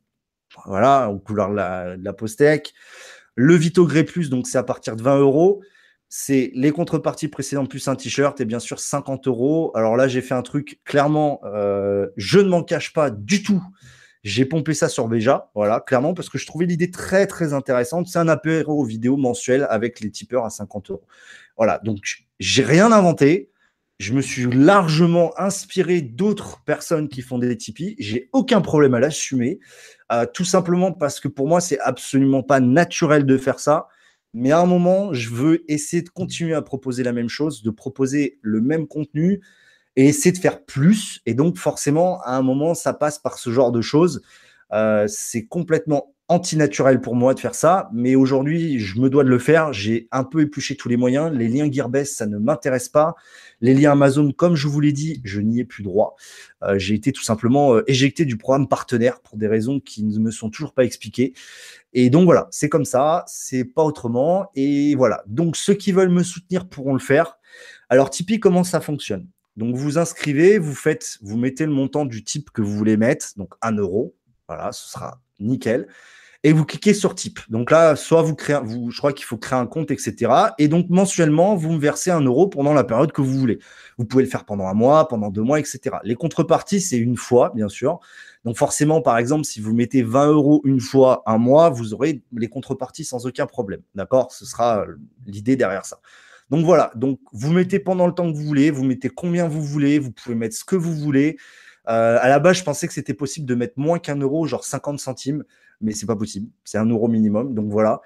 [0.65, 2.73] Voilà, en couleur de la, de la Postec.
[3.35, 5.63] Le Vito Grey Plus, donc c'est à partir de 20 euros.
[6.09, 9.73] C'est les contreparties précédentes plus un t-shirt et bien sûr 50 euros.
[9.75, 13.63] Alors là, j'ai fait un truc clairement, euh, je ne m'en cache pas du tout.
[14.29, 18.09] J'ai pompé ça sur Béja, voilà, clairement, parce que je trouvais l'idée très, très intéressante.
[18.09, 21.07] C'est un apéro vidéo mensuel avec les tipeurs à 50 euros.
[21.57, 23.51] Voilà, donc j'ai rien inventé.
[23.99, 27.97] Je me suis largement inspiré d'autres personnes qui font des Tipeee.
[27.99, 29.61] J'ai aucun problème à l'assumer,
[30.13, 33.89] euh, tout simplement parce que pour moi, c'est absolument pas naturel de faire ça.
[34.35, 37.71] Mais à un moment, je veux essayer de continuer à proposer la même chose, de
[37.71, 39.41] proposer le même contenu
[39.97, 41.21] et essayer de faire plus.
[41.27, 44.23] Et donc, forcément, à un moment, ça passe par ce genre de choses.
[44.73, 49.31] Euh, c'est complètement antinaturel pour moi de faire ça, mais aujourd'hui, je me dois de
[49.31, 49.73] le faire.
[49.73, 51.33] J'ai un peu épluché tous les moyens.
[51.33, 53.15] Les liens Gearbest, ça ne m'intéresse pas.
[53.63, 56.17] Les liens Amazon, comme je vous l'ai dit, je n'y ai plus droit.
[56.63, 60.19] Euh, j'ai été tout simplement euh, éjecté du programme partenaire pour des raisons qui ne
[60.19, 61.33] me sont toujours pas expliquées.
[61.95, 64.51] Et donc voilà, c'est comme ça, c'est pas autrement.
[64.55, 65.25] Et voilà.
[65.27, 67.39] Donc ceux qui veulent me soutenir pourront le faire.
[67.89, 69.27] Alors Tipeee, comment ça fonctionne?
[69.59, 73.27] Donc vous inscrivez, vous faites, vous mettez le montant du type que vous voulez mettre,
[73.37, 74.15] donc 1 euro.
[74.47, 75.87] Voilà, ce sera nickel
[76.45, 77.41] et vous cliquez sur type.
[77.49, 80.33] Donc là, soit vous créez, vous, je crois qu'il faut créer un compte, etc.
[80.59, 83.59] Et donc mensuellement, vous me versez un euro pendant la période que vous voulez.
[83.99, 85.97] Vous pouvez le faire pendant un mois, pendant deux mois, etc.
[86.05, 87.99] Les contreparties, c'est une fois, bien sûr.
[88.45, 92.23] Donc forcément, par exemple, si vous mettez 20 euros une fois un mois, vous aurez
[92.33, 93.83] les contreparties sans aucun problème.
[93.97, 94.33] D'accord?
[94.33, 95.99] Ce sera euh, l'idée derrière ça.
[96.51, 99.63] Donc voilà, donc vous mettez pendant le temps que vous voulez, vous mettez combien vous
[99.63, 101.37] voulez, vous pouvez mettre ce que vous voulez.
[101.89, 104.65] Euh, à la base, je pensais que c'était possible de mettre moins qu'un euro, genre
[104.65, 105.45] 50 centimes
[105.81, 106.49] mais c'est pas possible.
[106.65, 107.55] C'est un euro minimum.
[107.55, 108.01] Donc voilà.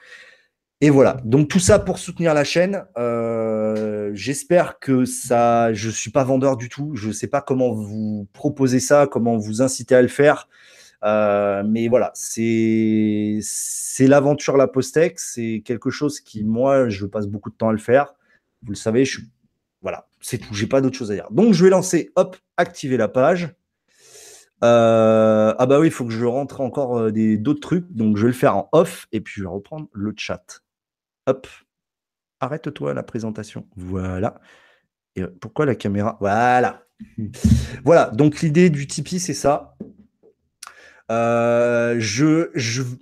[0.80, 1.18] Et voilà.
[1.24, 2.84] Donc tout ça pour soutenir la chaîne.
[2.98, 5.72] Euh, j'espère que ça.
[5.72, 6.92] Je suis pas vendeur du tout.
[6.94, 10.48] Je sais pas comment vous proposer ça, comment vous inciter à le faire.
[11.04, 15.18] Euh, mais voilà, c'est c'est l'aventure la Postec.
[15.18, 18.14] C'est quelque chose qui moi je passe beaucoup de temps à le faire.
[18.62, 19.28] Vous le savez, je suis
[19.82, 20.54] voilà, c'est tout.
[20.54, 21.28] J'ai pas d'autre chose à dire.
[21.30, 22.10] Donc je vais lancer.
[22.14, 23.54] Hop, activer la page.
[24.62, 27.92] Euh, ah bah oui, il faut que je rentre encore euh, des, d'autres trucs.
[27.92, 30.62] Donc je vais le faire en off et puis je vais reprendre le chat.
[31.26, 31.48] Hop.
[32.38, 33.66] Arrête-toi la présentation.
[33.76, 34.40] Voilà.
[35.18, 36.16] Euh, pourquoi la caméra?
[36.20, 36.84] Voilà.
[37.84, 38.10] voilà.
[38.10, 39.74] Donc l'idée du Tipeee, c'est ça.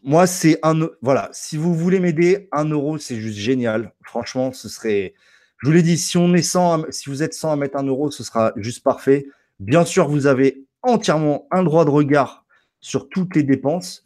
[0.02, 0.88] moi, c'est un.
[1.02, 1.28] Voilà.
[1.32, 3.92] Si vous voulez m'aider, un euro, c'est juste génial.
[4.02, 5.12] Franchement, ce serait.
[5.60, 7.84] Je vous l'ai dit, si on est 100, si vous êtes 100 à mettre un
[7.84, 9.26] euro, ce sera juste parfait.
[9.58, 12.46] Bien sûr, vous avez entièrement un droit de regard
[12.80, 14.04] sur toutes les dépenses.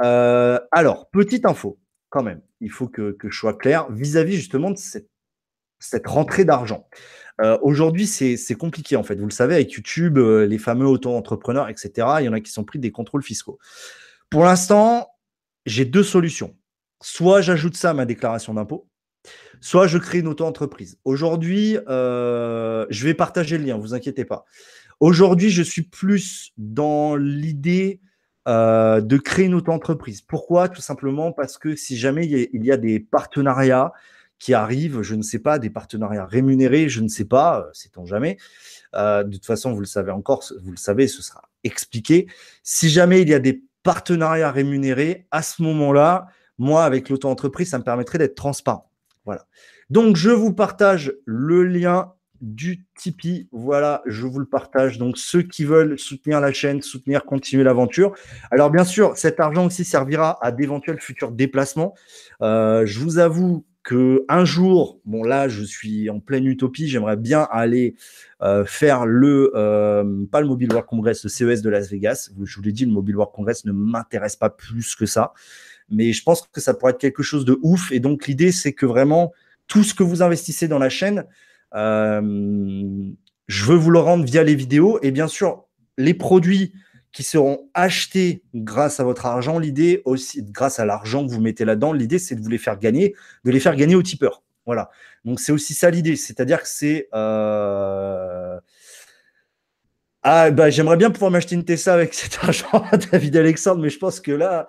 [0.00, 4.78] Euh, alors, petite info, quand même, il faut que, je sois clair vis-à-vis justement de
[4.78, 6.88] cette, rentrée d'argent.
[7.40, 9.16] Euh, aujourd'hui, c'est compliqué en fait.
[9.16, 12.52] Vous le savez, avec YouTube, euh, les fameux auto-entrepreneurs, etc., il y en a qui
[12.52, 13.58] sont pris des contrôles fiscaux.
[14.30, 15.08] Pour l'instant,
[15.66, 16.56] j'ai deux solutions.
[17.02, 18.86] Soit j'ajoute ça à ma déclaration d'impôt,
[19.60, 20.98] soit je crée une auto-entreprise.
[21.04, 24.44] Aujourd'hui, je vais partager le lien, vous inquiétez pas.
[25.02, 28.00] Aujourd'hui, je suis plus dans l'idée
[28.48, 30.20] euh, de créer une auto-entreprise.
[30.20, 30.68] Pourquoi?
[30.68, 33.92] Tout simplement parce que si jamais il y, a, des partenariats
[34.40, 38.06] qui arrivent, je ne sais pas, des partenariats rémunérés, je ne sais pas, sait-on euh,
[38.06, 38.38] jamais.
[38.96, 42.28] Euh, de toute façon, vous le savez encore, vous le savez, ce sera expliqué.
[42.64, 46.26] Si jamais il y a des partenariats rémunérés, à ce moment-là,
[46.58, 48.91] moi, avec l'auto-entreprise, ça me permettrait d'être transparent.
[49.24, 49.46] Voilà.
[49.90, 53.48] Donc, je vous partage le lien du Tipeee.
[53.52, 54.98] Voilà, je vous le partage.
[54.98, 58.14] Donc, ceux qui veulent soutenir la chaîne, soutenir, continuer l'aventure.
[58.50, 61.94] Alors, bien sûr, cet argent aussi servira à d'éventuels futurs déplacements.
[62.42, 66.88] Euh, je vous avoue que un jour, bon là, je suis en pleine utopie.
[66.88, 67.96] J'aimerais bien aller
[68.42, 72.30] euh, faire le, euh, pas le Mobile World Congress, le CES de Las Vegas.
[72.42, 75.32] Je vous l'ai dit, le Mobile World Congress ne m'intéresse pas plus que ça.
[75.92, 77.92] Mais je pense que ça pourrait être quelque chose de ouf.
[77.92, 79.32] Et donc, l'idée, c'est que vraiment,
[79.66, 81.24] tout ce que vous investissez dans la chaîne,
[81.74, 83.10] euh,
[83.46, 85.66] je veux vous le rendre via les vidéos et bien sûr,
[85.98, 86.72] les produits
[87.12, 91.64] qui seront achetés grâce à votre argent, l'idée aussi, grâce à l'argent que vous mettez
[91.64, 94.42] là-dedans, l'idée c'est de vous les faire gagner, de les faire gagner au tipeur.
[94.64, 94.90] Voilà.
[95.24, 98.58] Donc c'est aussi ça l'idée, c'est-à-dire que c'est euh,
[100.22, 103.98] ah bah j'aimerais bien pouvoir m'acheter une Tesla avec cet argent, David Alexandre, mais je
[103.98, 104.68] pense que là,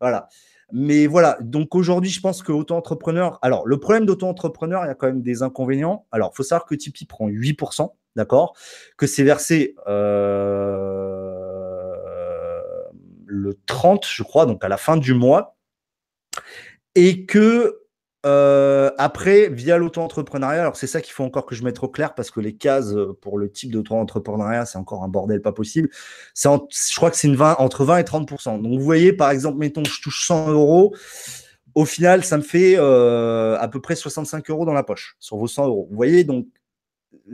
[0.00, 0.28] voilà.
[0.72, 3.38] Mais voilà, donc aujourd'hui, je pense que auto-entrepreneur.
[3.40, 6.06] Alors, le problème d'auto-entrepreneur, il y a quand même des inconvénients.
[6.12, 8.54] Alors, il faut savoir que Tipeee prend 8%, d'accord?
[8.98, 11.34] Que c'est versé euh,
[13.26, 15.56] le 30, je crois, donc à la fin du mois.
[16.94, 17.77] Et que
[18.26, 22.14] euh, après, via l'auto-entrepreneuriat, alors c'est ça qu'il faut encore que je mette au clair
[22.14, 25.88] parce que les cases euh, pour le type d'auto-entrepreneuriat, c'est encore un bordel pas possible.
[26.36, 29.58] Je crois que c'est une 20, entre 20 et 30% Donc vous voyez, par exemple,
[29.58, 30.94] mettons, je touche 100 euros.
[31.74, 35.36] Au final, ça me fait euh, à peu près 65 euros dans la poche sur
[35.36, 35.86] vos 100 euros.
[35.90, 36.46] Vous voyez, donc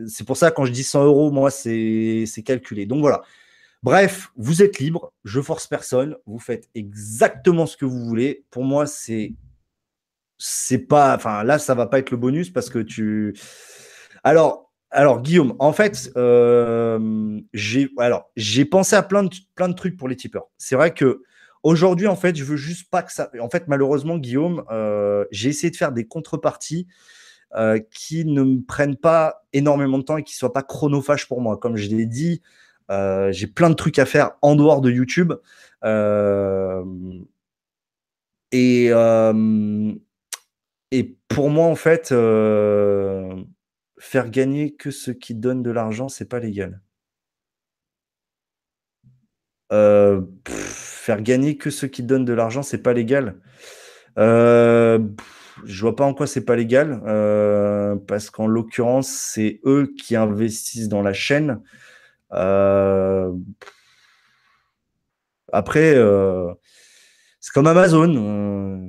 [0.06, 2.84] c'est pour ça quand je dis 100 euros, moi, c'est calculé.
[2.86, 3.22] Donc voilà.
[3.82, 8.44] Bref, vous êtes libre, je force personne, vous faites exactement ce que vous voulez.
[8.50, 9.34] Pour moi, c'est
[10.38, 11.14] c'est pas.
[11.16, 13.34] Enfin, là, ça va pas être le bonus parce que tu.
[14.24, 19.74] Alors, alors Guillaume, en fait, euh, j'ai alors j'ai pensé à plein de plein de
[19.74, 20.46] trucs pour les tipeurs.
[20.58, 21.22] C'est vrai que
[21.62, 23.30] aujourd'hui, en fait, je veux juste pas que ça.
[23.40, 26.86] En fait, malheureusement, Guillaume, euh, j'ai essayé de faire des contreparties
[27.56, 31.40] euh, qui ne me prennent pas énormément de temps et qui soient pas chronophages pour
[31.40, 31.56] moi.
[31.58, 32.42] Comme je l'ai dit,
[32.88, 35.32] j'ai plein de trucs à faire en dehors de YouTube.
[38.52, 38.92] et
[40.96, 43.42] et pour moi, en fait, euh,
[43.98, 46.80] faire gagner que ceux qui donnent de l'argent, c'est pas légal.
[49.72, 53.40] Euh, faire gagner que ceux qui donnent de l'argent, c'est pas légal.
[54.18, 55.00] Euh,
[55.64, 60.14] je vois pas en quoi c'est pas légal, euh, parce qu'en l'occurrence, c'est eux qui
[60.14, 61.60] investissent dans la chaîne.
[65.52, 65.94] après,
[67.40, 68.88] c'est comme Amazon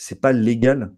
[0.00, 0.92] c'est pas légal.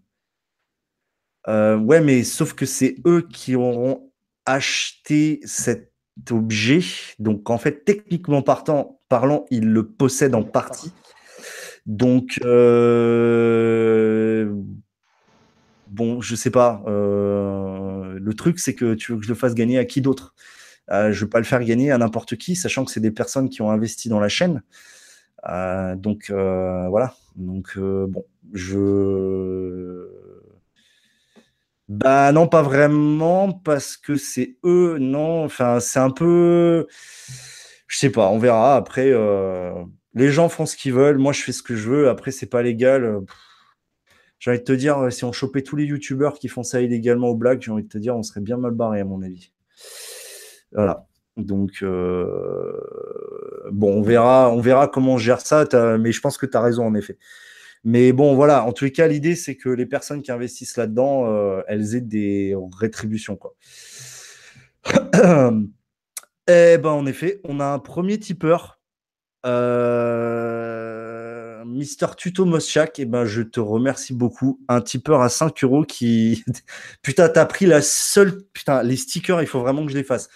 [1.49, 4.09] Euh, ouais, mais sauf que c'est eux qui auront
[4.45, 5.91] acheté cet
[6.31, 6.79] objet.
[7.19, 10.93] Donc, en fait, techniquement parlant, ils le possèdent en partie.
[11.85, 14.53] Donc, euh,
[15.87, 16.81] bon, je sais pas.
[16.87, 20.33] Euh, le truc, c'est que tu veux que je le fasse gagner à qui d'autre?
[20.89, 23.49] Je ne veux pas le faire gagner à n'importe qui, sachant que c'est des personnes
[23.49, 24.63] qui ont investi dans la chaîne.
[25.97, 27.15] donc, voilà.
[27.35, 30.07] Donc, bon, je.
[31.89, 35.43] Bah non, pas vraiment, parce que c'est eux, non.
[35.43, 36.87] Enfin, c'est un peu.
[37.87, 38.75] Je sais pas, on verra.
[38.75, 39.73] Après, euh,
[40.13, 41.17] les gens font ce qu'ils veulent.
[41.17, 42.09] Moi, je fais ce que je veux.
[42.09, 43.21] Après, c'est pas légal.
[44.39, 47.29] J'ai envie de te dire, si on chopait tous les youtubeurs qui font ça illégalement
[47.29, 49.51] au black, j'ai envie de te dire, on serait bien mal barré, à mon avis.
[50.73, 51.07] Voilà.
[51.37, 52.73] Donc, euh,
[53.71, 55.65] bon, on verra, on verra comment on gère ça.
[55.97, 57.17] Mais je pense que tu as raison, en effet.
[57.83, 61.25] Mais bon, voilà, en tous les cas, l'idée, c'est que les personnes qui investissent là-dedans,
[61.27, 63.35] euh, elles aient des rétributions.
[63.35, 63.55] Quoi.
[66.47, 68.79] eh ben, en effet, on a un premier tipeur.
[69.45, 70.63] Euh,
[71.65, 74.61] Mister Tuto Moschak, eh ben, je te remercie beaucoup.
[74.69, 76.43] Un tipeur à 5 euros qui.
[77.01, 78.43] Putain, t'as pris la seule.
[78.53, 80.29] Putain, les stickers, il faut vraiment que je les fasse.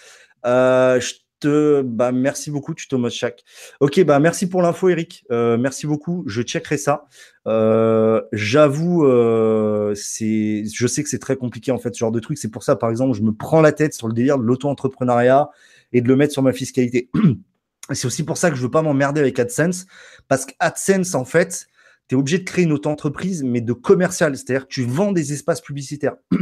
[0.45, 0.99] Euh,
[1.45, 3.43] bah, merci beaucoup, Tuto Chak.
[3.79, 5.25] Ok, bah, merci pour l'info, Eric.
[5.31, 6.23] Euh, merci beaucoup.
[6.27, 7.05] Je checkerai ça.
[7.47, 12.19] Euh, j'avoue, euh, c'est, je sais que c'est très compliqué, en fait, ce genre de
[12.19, 12.37] truc.
[12.37, 15.49] C'est pour ça, par exemple, je me prends la tête sur le délire de l'auto-entrepreneuriat
[15.93, 17.09] et de le mettre sur ma fiscalité.
[17.91, 19.85] c'est aussi pour ça que je veux pas m'emmerder avec AdSense.
[20.27, 21.67] Parce qu'AdSense, en fait,
[22.07, 24.35] tu es obligé de créer une auto-entreprise, mais de commercial.
[24.35, 26.15] C'est-à-dire que tu vends des espaces publicitaires.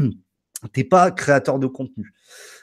[0.74, 2.14] t'es pas créateur de contenu.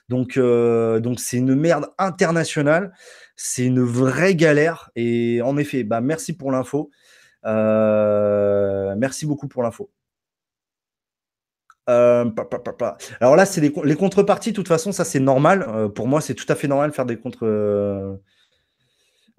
[0.08, 2.92] Donc, euh, donc c'est une merde internationale.
[3.36, 4.90] C'est une vraie galère.
[4.96, 6.90] Et en effet, bah, merci pour l'info.
[7.44, 9.90] Euh, merci beaucoup pour l'info.
[11.88, 12.30] Euh,
[13.20, 14.50] Alors là, c'est les, contreparties.
[14.52, 15.90] De toute façon, ça c'est normal.
[15.94, 18.20] pour moi, c'est tout à fait normal de faire des contre.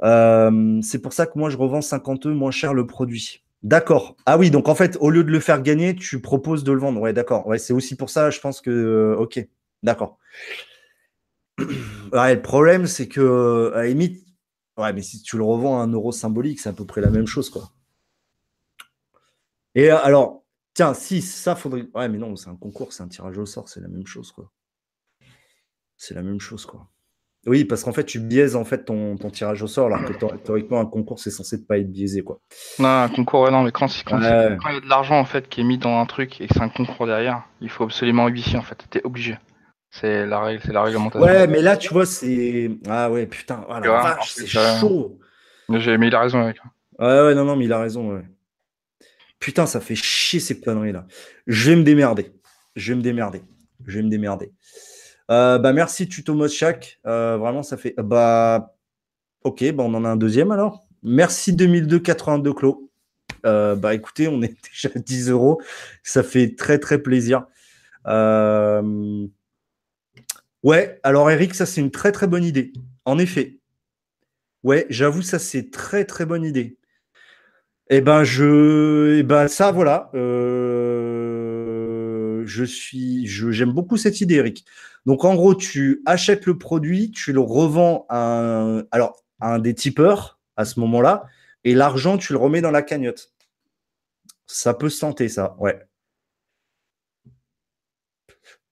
[0.02, 3.44] c'est pour ça que moi, je revends 50 moins cher le produit.
[3.64, 4.18] D'accord.
[4.26, 6.80] Ah oui, donc en fait, au lieu de le faire gagner, tu proposes de le
[6.80, 7.00] vendre.
[7.00, 7.48] Ouais, d'accord.
[7.48, 9.16] Ouais, c'est aussi pour ça, je pense que.
[9.18, 9.48] ok,
[9.84, 10.18] d'accord.
[11.58, 14.26] le problème, c'est que, à la limite,
[14.78, 17.10] ouais, mais si tu le revends à un euro symbolique, c'est à peu près la
[17.10, 17.72] même chose, quoi.
[19.76, 20.44] Et alors,
[20.74, 21.88] tiens, si ça faudrait.
[21.94, 24.32] Ouais, mais non, c'est un concours, c'est un tirage au sort, c'est la même chose,
[24.32, 24.52] quoi.
[25.98, 26.90] C'est la même chose, quoi.
[27.46, 30.80] Oui, parce qu'en fait, tu biaises en fait ton, tirage au sort, alors que théoriquement,
[30.80, 32.40] un concours, c'est censé ne pas être biaisé, quoi.
[32.80, 35.60] Non, un concours, ouais, non, mais quand, il y a de l'argent en fait qui
[35.60, 38.58] est mis dans un truc et que c'est un concours derrière, il faut absolument huissier
[38.58, 38.86] en fait.
[38.90, 39.38] T'es obligé.
[39.94, 41.26] C'est la règle, c'est la réglementation.
[41.26, 42.72] Ouais, mais là, tu vois, c'est.
[42.90, 43.76] Ah ouais, putain, oh
[44.26, 45.20] c'est chaud.
[45.70, 46.58] Mais il a raison, mec.
[46.98, 48.24] Ouais, ouais, non, non, mais il a raison, ouais.
[49.38, 51.06] Putain, ça fait chier ces conneries là.
[51.46, 52.32] Je vais me démerder.
[52.76, 53.44] Je vais me démerder.
[53.86, 54.52] Je vais me démerder.
[55.30, 57.00] Euh, bah, merci Tuto Moschak.
[57.06, 57.94] Euh, vraiment, ça fait.
[57.98, 58.76] Bah,
[59.44, 60.88] ok, bah, on en a un deuxième alors.
[61.04, 62.90] Merci 2002 82 Clos.
[63.46, 65.62] Euh, bah écoutez, on est déjà à 10 euros.
[66.02, 67.46] Ça fait très très plaisir.
[70.64, 72.74] Ouais, alors Eric, ça c'est une très très bonne idée.
[73.06, 73.60] En effet.
[74.64, 76.78] Ouais, j'avoue, ça c'est très très bonne idée.
[77.90, 80.10] Eh ben je, eh ben ça voilà.
[82.46, 84.66] je suis, j'aime beaucoup cette idée, Eric.
[85.06, 89.74] Donc, en gros, tu achètes le produit, tu le revends à un, alors, un des
[89.76, 91.26] tipeurs à ce moment-là,
[91.64, 93.34] et l'argent, tu le remets dans la cagnotte.
[94.48, 95.86] Ça peut se tenter, ça, ouais.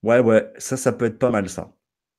[0.03, 1.71] Ouais, ouais, ça, ça peut être pas mal, ça.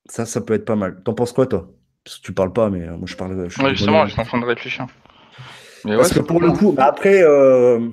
[0.06, 1.02] Ça, ça peut être pas mal.
[1.04, 1.70] T'en penses quoi, toi?
[2.04, 3.34] Parce que tu parles pas, mais euh, moi, je parle.
[3.36, 4.86] ouais, justement, je suis en train de réfléchir.
[5.84, 7.88] Parce que pour le coup, après, euh,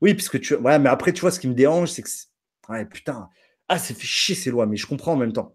[0.00, 0.54] Oui, puisque tu.
[0.56, 2.10] Ouais, mais après, tu vois, ce qui me dérange, c'est que.
[2.68, 3.28] Ouais, putain.
[3.68, 5.54] Ah, ça fait chier ces lois, mais je comprends en même temps.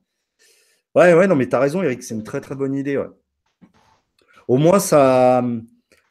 [0.96, 2.98] Ouais, ouais, non, mais t'as raison, Eric, c'est une très très bonne idée.
[2.98, 3.08] Ouais.
[4.48, 5.44] Au moins, ça,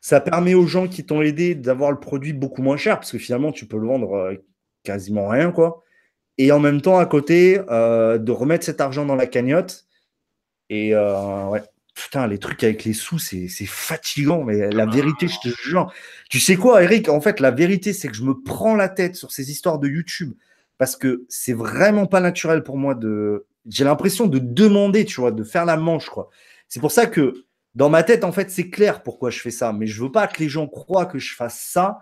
[0.01, 3.19] ça permet aux gens qui t'ont aidé d'avoir le produit beaucoup moins cher, parce que
[3.19, 4.35] finalement, tu peux le vendre euh,
[4.83, 5.83] quasiment rien, quoi.
[6.43, 9.85] Et en même temps, à côté, euh, de remettre cet argent dans la cagnotte.
[10.71, 11.63] Et euh, ouais,
[11.95, 15.93] putain, les trucs avec les sous, c'est fatigant, mais la vérité, je te jure.
[16.31, 17.11] Tu sais quoi, Eric?
[17.11, 19.87] En fait, la vérité, c'est que je me prends la tête sur ces histoires de
[19.87, 20.33] YouTube
[20.79, 23.45] parce que c'est vraiment pas naturel pour moi de.
[23.69, 26.31] J'ai l'impression de demander, tu vois, de faire la manche, quoi.
[26.69, 27.35] C'est pour ça que
[27.75, 30.27] dans ma tête, en fait, c'est clair pourquoi je fais ça, mais je veux pas
[30.27, 31.99] que les gens croient que je fasse ça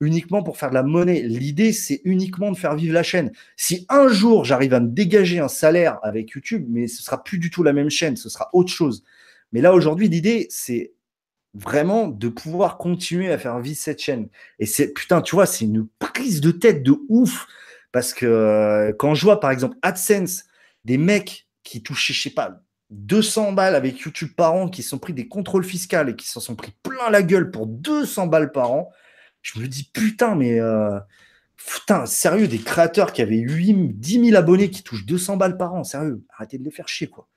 [0.00, 1.22] uniquement pour faire de la monnaie.
[1.22, 3.32] L'idée, c'est uniquement de faire vivre la chaîne.
[3.56, 7.38] Si un jour j'arrive à me dégager un salaire avec YouTube, mais ce sera plus
[7.38, 9.04] du tout la même chaîne, ce sera autre chose.
[9.52, 10.92] Mais là, aujourd'hui, l'idée, c'est
[11.54, 14.28] vraiment de pouvoir continuer à faire vivre cette chaîne.
[14.58, 17.46] Et c'est, putain, tu vois, c'est une prise de tête de ouf.
[17.92, 20.44] Parce que euh, quand je vois, par exemple, AdSense,
[20.84, 24.98] des mecs qui touchaient, je sais pas, 200 balles avec YouTube par an, qui sont
[24.98, 28.52] pris des contrôles fiscaux et qui s'en sont pris plein la gueule pour 200 balles
[28.52, 28.90] par an,
[29.44, 30.98] je me dis, putain, mais euh,
[31.56, 35.74] putain, sérieux, des créateurs qui avaient 8, 10 000 abonnés qui touchent 200 balles par
[35.74, 37.28] an, sérieux, arrêtez de les faire chier, quoi.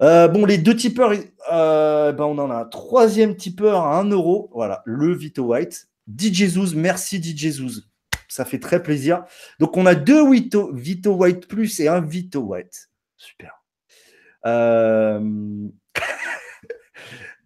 [0.00, 1.12] Euh, bon, les deux tipeurs,
[1.52, 4.48] euh, ben on en a un troisième tipeur à 1 euro.
[4.54, 5.88] Voilà, le Vito White.
[6.16, 7.90] DJ Zouz, merci DJ Zouz.
[8.28, 9.24] Ça fait très plaisir.
[9.58, 10.70] Donc, on a deux Vito,
[11.12, 12.90] White Plus et un Vito White.
[13.16, 13.60] Super.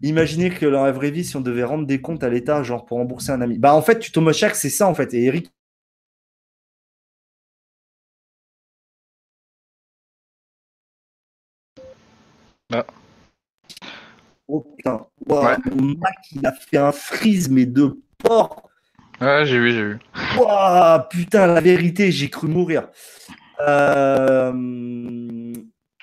[0.03, 2.85] Imaginez que dans la vraie vie, si on devait rendre des comptes à l'État, genre
[2.87, 3.59] pour rembourser un ami.
[3.59, 5.15] Bah en fait, tu tombes chaque, c'est ça en fait.
[5.15, 5.53] Et Eric.
[12.73, 12.85] Ah.
[14.49, 15.07] Oh putain.
[15.27, 18.69] Mon Mac, il a fait un freeze, mais de porc.
[19.21, 19.99] Ouais, j'ai vu, j'ai vu.
[21.11, 22.89] putain, la vérité, j'ai cru mourir.
[23.61, 24.53] Euh...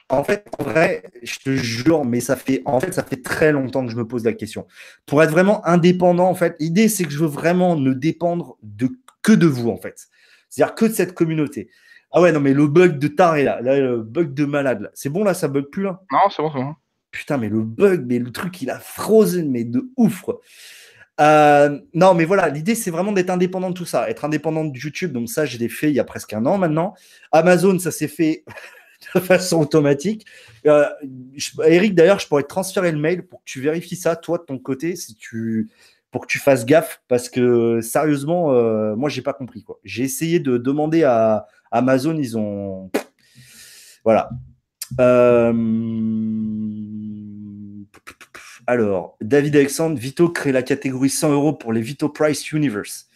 [0.09, 3.51] En fait, en vrai, je te jure, mais ça fait, en fait, ça fait très
[3.51, 4.65] longtemps que je me pose la question.
[5.05, 8.89] Pour être vraiment indépendant, en fait, l'idée, c'est que je veux vraiment ne dépendre de
[9.21, 10.07] que de vous, en fait.
[10.49, 11.69] C'est-à-dire que de cette communauté.
[12.11, 15.09] Ah ouais, non, mais le bug de taré, là, là le bug de malade, C'est
[15.09, 16.01] bon, là, ça bug plus, là?
[16.11, 16.75] Non, c'est bon, c'est bon.
[17.11, 20.25] Putain, mais le bug, mais le truc, il a frozen, mais de ouf,
[21.19, 24.09] euh, non, mais voilà, l'idée, c'est vraiment d'être indépendant de tout ça.
[24.09, 26.57] Être indépendant de YouTube, donc ça, je l'ai fait il y a presque un an
[26.57, 26.93] maintenant.
[27.33, 28.45] Amazon, ça s'est fait
[29.15, 30.25] de façon automatique.
[30.65, 30.85] Euh,
[31.65, 34.43] Eric, d'ailleurs, je pourrais te transférer le mail pour que tu vérifies ça, toi, de
[34.43, 35.69] ton côté, si tu,
[36.11, 39.63] pour que tu fasses gaffe, parce que sérieusement, euh, moi, j'ai pas compris.
[39.83, 42.91] J'ai essayé de demander à Amazon, ils ont.
[44.03, 44.29] Voilà.
[44.99, 45.53] Euh,
[48.65, 53.08] alors, David Alexandre, Vito crée la catégorie 100 euros pour les Vito Price Universe.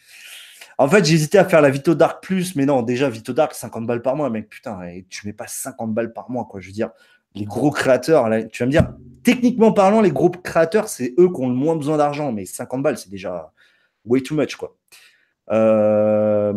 [0.78, 3.86] En fait, j'hésitais à faire la Vito Dark Plus, mais non, déjà, Vito Dark, 50
[3.86, 6.60] balles par mois, mec, putain, tu mets pas 50 balles par mois, quoi.
[6.60, 6.90] Je veux dire,
[7.36, 11.42] les gros créateurs, tu vas me dire, techniquement parlant, les gros créateurs, c'est eux qui
[11.42, 13.52] ont le moins besoin d'argent, mais 50 balles, c'est déjà
[14.06, 14.76] way too much, quoi.
[15.52, 16.54] Euh,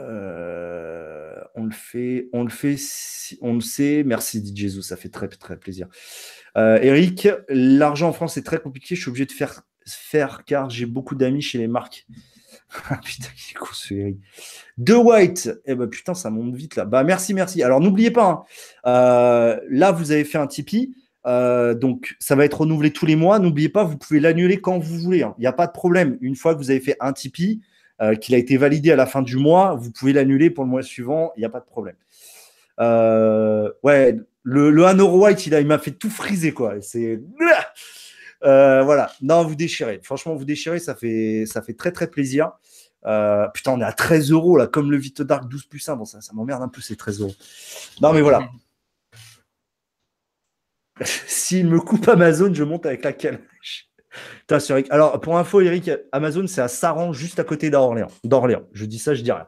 [0.00, 2.76] euh, on le fait, on le fait,
[3.40, 4.02] on le sait.
[4.04, 5.88] Merci dit Jésus, ça fait très très plaisir.
[6.56, 8.94] Euh, Eric, l'argent en France est très compliqué.
[8.94, 12.06] Je suis obligé de faire faire car j'ai beaucoup d'amis chez les marques.
[12.90, 14.16] Ah, putain, qui est.
[14.78, 16.84] De White, eh ben putain, ça monte vite là.
[16.84, 17.62] Bah merci, merci.
[17.62, 18.42] Alors n'oubliez pas, hein,
[18.86, 20.94] euh, là vous avez fait un Tipeee.
[21.24, 23.38] Euh, donc, ça va être renouvelé tous les mois.
[23.38, 25.22] N'oubliez pas, vous pouvez l'annuler quand vous voulez.
[25.22, 25.34] Hein.
[25.38, 26.18] Il n'y a pas de problème.
[26.20, 27.60] Une fois que vous avez fait un Tipeee,
[28.00, 30.70] euh, qu'il a été validé à la fin du mois, vous pouvez l'annuler pour le
[30.70, 31.32] mois suivant.
[31.36, 31.94] Il n'y a pas de problème.
[32.78, 36.80] ouais, le, le 1 euro white, il, il m'a fait tout friser, quoi.
[36.80, 37.20] C'est.
[38.44, 39.12] Euh, voilà.
[39.20, 40.00] Non, vous déchirez.
[40.02, 42.52] Franchement, vous déchirez, ça fait, ça fait très très plaisir.
[43.04, 45.96] Euh, putain, on est à 13 euros là, comme le Vito Dark 12 plus 1.
[45.96, 47.34] Bon, ça, ça m'emmerde un peu ces 13 euros.
[48.00, 48.48] Non, mais voilà.
[51.04, 53.91] S'il me coupe Amazon, je monte avec la calèche.
[54.90, 58.10] Alors, pour info, Eric, Amazon, c'est à Saran, juste à côté d'Orléans.
[58.24, 58.64] D'Orléans.
[58.72, 59.46] Je dis ça, je dis rien.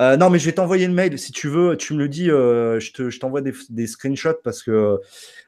[0.00, 1.18] Euh, non, mais je vais t'envoyer le mail.
[1.18, 4.98] Si tu veux, tu me le dis, euh, je t'envoie des, screenshots parce que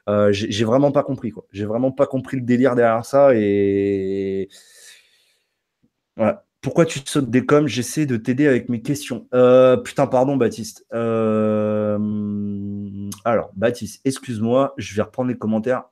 [0.09, 1.31] euh, j'ai vraiment pas compris.
[1.31, 1.45] quoi.
[1.51, 3.35] J'ai vraiment pas compris le délire derrière ça.
[3.35, 4.49] Et.
[6.61, 7.67] Pourquoi tu sautes des coms?
[7.67, 9.27] J'essaie de t'aider avec mes questions.
[9.83, 10.85] putain, pardon, Baptiste.
[13.25, 15.83] Alors, Baptiste, excuse-moi, je vais reprendre les commentaires.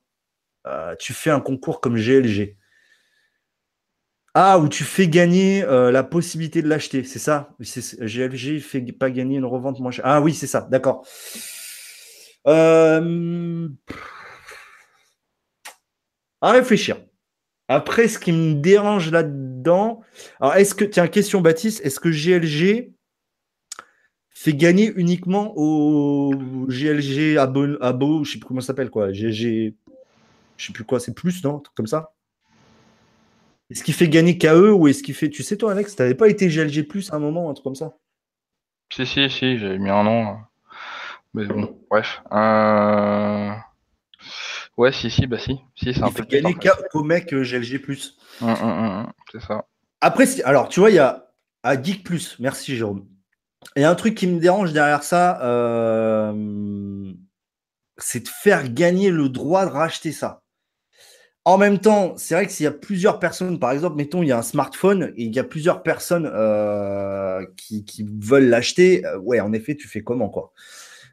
[0.99, 2.55] tu fais un concours comme GLG.
[4.33, 7.53] Ah, où tu fais gagner euh, la possibilité de l'acheter, c'est ça?
[7.59, 10.05] GLG ne fait pas gagner une revente moins chère.
[10.05, 11.05] Ah oui, c'est ça, d'accord.
[12.47, 13.67] Euh,
[16.39, 16.97] à réfléchir.
[17.67, 20.01] Après, ce qui me dérange là-dedans,
[20.39, 22.93] alors est-ce que, tiens, question Baptiste, est-ce que GLG
[24.29, 26.33] fait gagner uniquement au
[26.67, 29.75] GLG Abo, Abo je sais plus comment ça s'appelle quoi, GG,
[30.57, 32.13] je sais plus quoi, c'est plus, non, comme ça?
[33.71, 36.27] Est-ce qu'il fait gagner KE ou est-ce qu'il fait, tu sais toi Alex, t'avais pas
[36.27, 37.97] été GLG plus à un moment, un truc comme ça?
[38.91, 40.37] Si, si, si, j'avais mis un nom.
[41.33, 42.21] Mais bon, bref.
[42.33, 43.51] Euh...
[44.75, 45.57] Ouais, si, si, bah si.
[45.75, 46.53] si c'est un peu gagner
[46.93, 47.81] au mec euh, GLG.
[48.41, 49.65] Hum, hum, hum, c'est ça.
[50.01, 51.31] Après, alors, tu vois, il y a
[51.63, 52.37] à Geek Plus.
[52.39, 53.07] Merci, Jérôme.
[53.77, 57.13] Il y a un truc qui me dérange derrière ça, euh,
[57.97, 60.40] c'est de faire gagner le droit de racheter ça.
[61.43, 64.27] En même temps, c'est vrai que s'il y a plusieurs personnes, par exemple, mettons, il
[64.27, 67.83] y a un smartphone et il y a plusieurs personnes euh, qui,
[68.19, 70.53] veulent l'acheter, ouais, en effet, tu fais comment, quoi?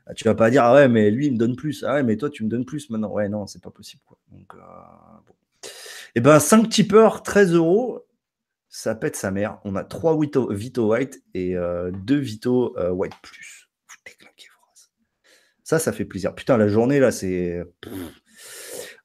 [0.08, 1.84] Ah, tu vas pas dire, ah ouais, mais lui, il me donne plus.
[1.86, 3.12] Ah ouais, mais toi, tu me donnes plus maintenant.
[3.12, 4.02] Ouais, non, c'est pas possible.
[4.06, 4.18] Quoi.
[4.32, 5.68] Donc, euh,
[6.14, 8.06] eh ben, 5 tipeurs, 13 euros,
[8.70, 9.58] ça pète sa mère.
[9.64, 13.68] On a 3 Vito, White et 2 euh, Vito euh, White Plus.
[13.86, 14.12] Vous
[15.62, 16.34] Ça, ça fait plaisir.
[16.34, 17.62] Putain, la journée, là, c'est.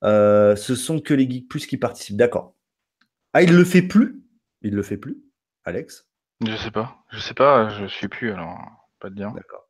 [0.03, 2.17] Ce sont que les geeks plus qui participent.
[2.17, 2.55] D'accord.
[3.33, 4.23] Ah, il le fait plus?
[4.61, 5.17] Il le fait plus,
[5.65, 6.07] Alex?
[6.45, 6.97] Je sais pas.
[7.11, 8.59] Je sais pas, je suis plus, alors
[8.99, 9.31] pas de dire.
[9.31, 9.67] D'accord.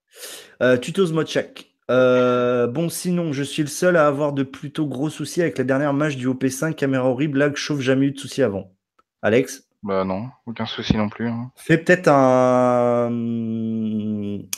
[0.62, 1.70] Euh, tutos Modchak.
[1.92, 5.64] Euh, bon, sinon, je suis le seul à avoir de plutôt gros soucis avec la
[5.64, 8.74] dernière match du OP5, caméra horrible, lag, chauffe, jamais eu de soucis avant.
[9.22, 9.68] Alex?
[9.84, 11.28] Bah non, aucun souci non plus.
[11.28, 11.52] Hein.
[11.58, 13.10] Fais peut-être un,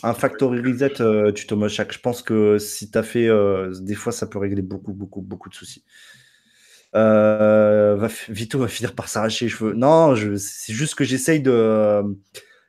[0.04, 1.92] un factory reset euh, tuto Modchak.
[1.92, 3.28] Je pense que si tu as fait,
[3.82, 5.84] des fois, ça peut régler beaucoup, beaucoup, beaucoup de soucis.
[6.94, 9.74] va, Vito va finir par s'arracher les cheveux.
[9.74, 12.04] Non, c'est juste que j'essaye de.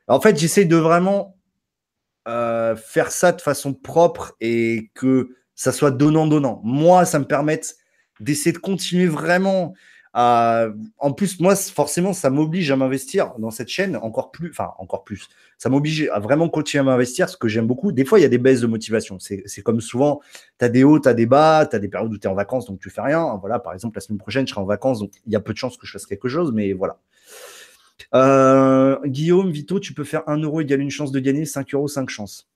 [0.08, 1.36] En fait, j'essaye de vraiment
[2.28, 6.60] euh, faire ça de façon propre et que ça soit donnant-donnant.
[6.64, 7.76] Moi, ça me permette
[8.18, 9.74] d'essayer de continuer vraiment
[10.16, 10.68] à.
[10.98, 14.50] En plus, moi, forcément, ça m'oblige à m'investir dans cette chaîne encore plus.
[14.50, 15.28] Enfin, encore plus.
[15.58, 17.92] Ça m'oblige à vraiment continuer à m'investir, ce que j'aime beaucoup.
[17.92, 19.18] Des fois, il y a des baisses de motivation.
[19.20, 20.20] C'est comme souvent,
[20.58, 22.30] tu as des hauts, tu as des bas, tu as des périodes où tu es
[22.30, 23.36] en vacances, donc tu fais rien.
[23.40, 25.52] Voilà, par exemple, la semaine prochaine, je serai en vacances, donc il y a peu
[25.52, 26.98] de chances que je fasse quelque chose, mais voilà.
[28.14, 31.88] Euh, Guillaume, Vito, tu peux faire 1 euro égale une chance de gagner, 5 euros,
[31.88, 32.48] 5 chances.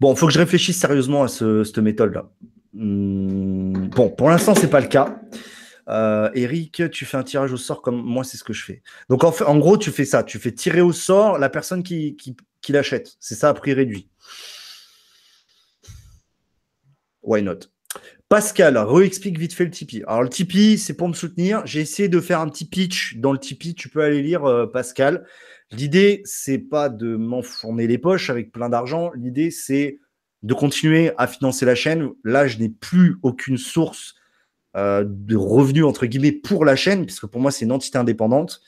[0.00, 2.28] Bon, il faut que je réfléchisse sérieusement à cette méthode-là.
[2.74, 5.20] Hmm, bon, pour l'instant, ce n'est pas le cas.
[5.88, 8.82] Euh, Eric, tu fais un tirage au sort comme moi, c'est ce que je fais.
[9.08, 10.22] Donc, en, fait, en gros, tu fais ça.
[10.24, 13.16] Tu fais tirer au sort la personne qui, qui l'achète.
[13.20, 14.08] C'est ça à prix réduit.
[17.22, 17.60] Why not?
[18.28, 20.02] Pascal, re-explique vite fait le Tipeee.
[20.06, 21.64] Alors, le Tipeee, c'est pour me soutenir.
[21.66, 23.74] J'ai essayé de faire un petit pitch dans le Tipeee.
[23.74, 25.24] Tu peux aller lire, euh, Pascal.
[25.70, 29.10] L'idée, c'est pas de m'enfourner les poches avec plein d'argent.
[29.14, 30.00] L'idée, c'est
[30.44, 32.10] de continuer à financer la chaîne.
[32.22, 34.14] Là, je n'ai plus aucune source
[34.76, 38.60] euh, de revenus, entre guillemets, pour la chaîne, puisque pour moi, c'est une entité indépendante.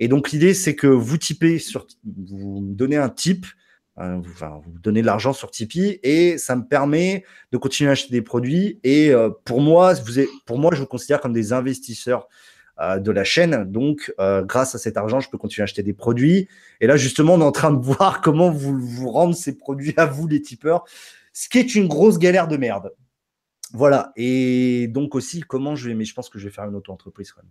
[0.00, 3.46] Et donc, l'idée, c'est que vous typez sur, vous donnez un type
[3.98, 8.10] euh, vous, donnez de l'argent sur Tipeee et ça me permet de continuer à acheter
[8.10, 8.80] des produits.
[8.84, 12.26] Et euh, pour, moi, vous pour moi, je vous considère comme des investisseurs
[12.78, 13.64] de la chaîne.
[13.70, 16.48] Donc, grâce à cet argent, je peux continuer à acheter des produits.
[16.80, 19.94] Et là, justement, on est en train de voir comment vous, vous rendre ces produits
[19.96, 20.84] à vous, les tipeurs,
[21.32, 22.92] ce qui est une grosse galère de merde.
[23.72, 24.12] Voilà.
[24.16, 27.32] Et donc aussi, comment je vais, mais je pense que je vais faire une auto-entreprise
[27.32, 27.50] quand même.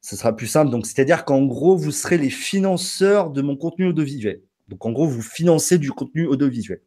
[0.00, 0.70] Ce sera plus simple.
[0.70, 4.42] Donc, c'est-à-dire qu'en gros, vous serez les financeurs de mon contenu audiovisuel.
[4.68, 6.80] Donc en gros, vous financez du contenu audiovisuel.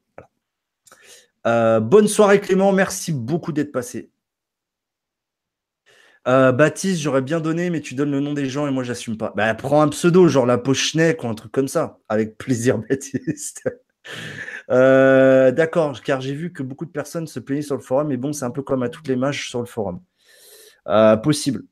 [1.45, 4.09] Euh, bonne soirée Clément, merci beaucoup d'être passé.
[6.27, 9.17] Euh, Baptiste, j'aurais bien donné, mais tu donnes le nom des gens et moi j'assume
[9.17, 9.33] pas.
[9.35, 11.99] Bah, prends un pseudo, genre la Pochnek ou un truc comme ça.
[12.09, 13.63] Avec plaisir, Baptiste.
[14.69, 18.17] Euh, d'accord, car j'ai vu que beaucoup de personnes se plaignaient sur le forum, mais
[18.17, 20.01] bon, c'est un peu comme à toutes les matchs sur le forum.
[21.21, 21.63] possible.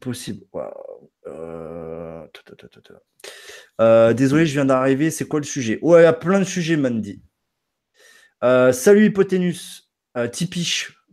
[0.00, 0.44] Possible.
[3.80, 5.10] Euh, désolé, je viens d'arriver.
[5.10, 5.78] C'est quoi le sujet?
[5.82, 7.22] Ouais, il y a plein de sujets, Mandy.
[8.44, 9.90] Euh, salut Hypoténus.
[10.16, 11.04] Euh, Tipiche.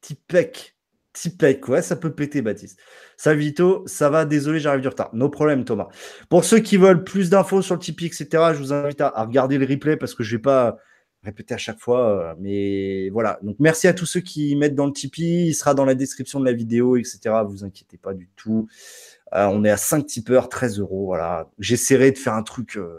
[0.00, 0.76] Tipec.
[1.12, 1.66] Tipec.
[1.68, 2.78] Ouais, ça peut péter, Baptiste.
[3.16, 3.82] Salut Vito.
[3.86, 5.10] Ça va Désolé, j'arrive du retard.
[5.12, 5.88] No problème, Thomas.
[6.28, 9.58] Pour ceux qui veulent plus d'infos sur le Tipeee, etc., je vous invite à, regarder
[9.58, 10.78] le replay parce que je ne vais pas
[11.24, 12.36] répéter à chaque fois.
[12.38, 13.40] Mais voilà.
[13.58, 15.48] Merci à tous ceux qui mettent dans le Tipeee.
[15.48, 17.20] Il sera dans la description de la vidéo, etc.
[17.46, 18.68] Vous inquiétez pas du tout.
[19.34, 21.16] Euh, on est à 5 tipeurs, 13 euros.
[21.58, 22.76] J'essaierai de faire un truc.
[22.76, 22.98] Euh.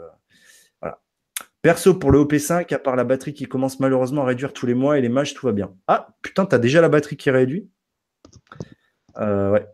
[1.62, 4.74] Perso, pour le OP5, à part la batterie qui commence malheureusement à réduire tous les
[4.74, 5.72] mois et les matchs, tout va bien.
[5.86, 7.70] Ah, putain, t'as déjà la batterie qui réduit
[9.18, 9.66] euh, Ouais.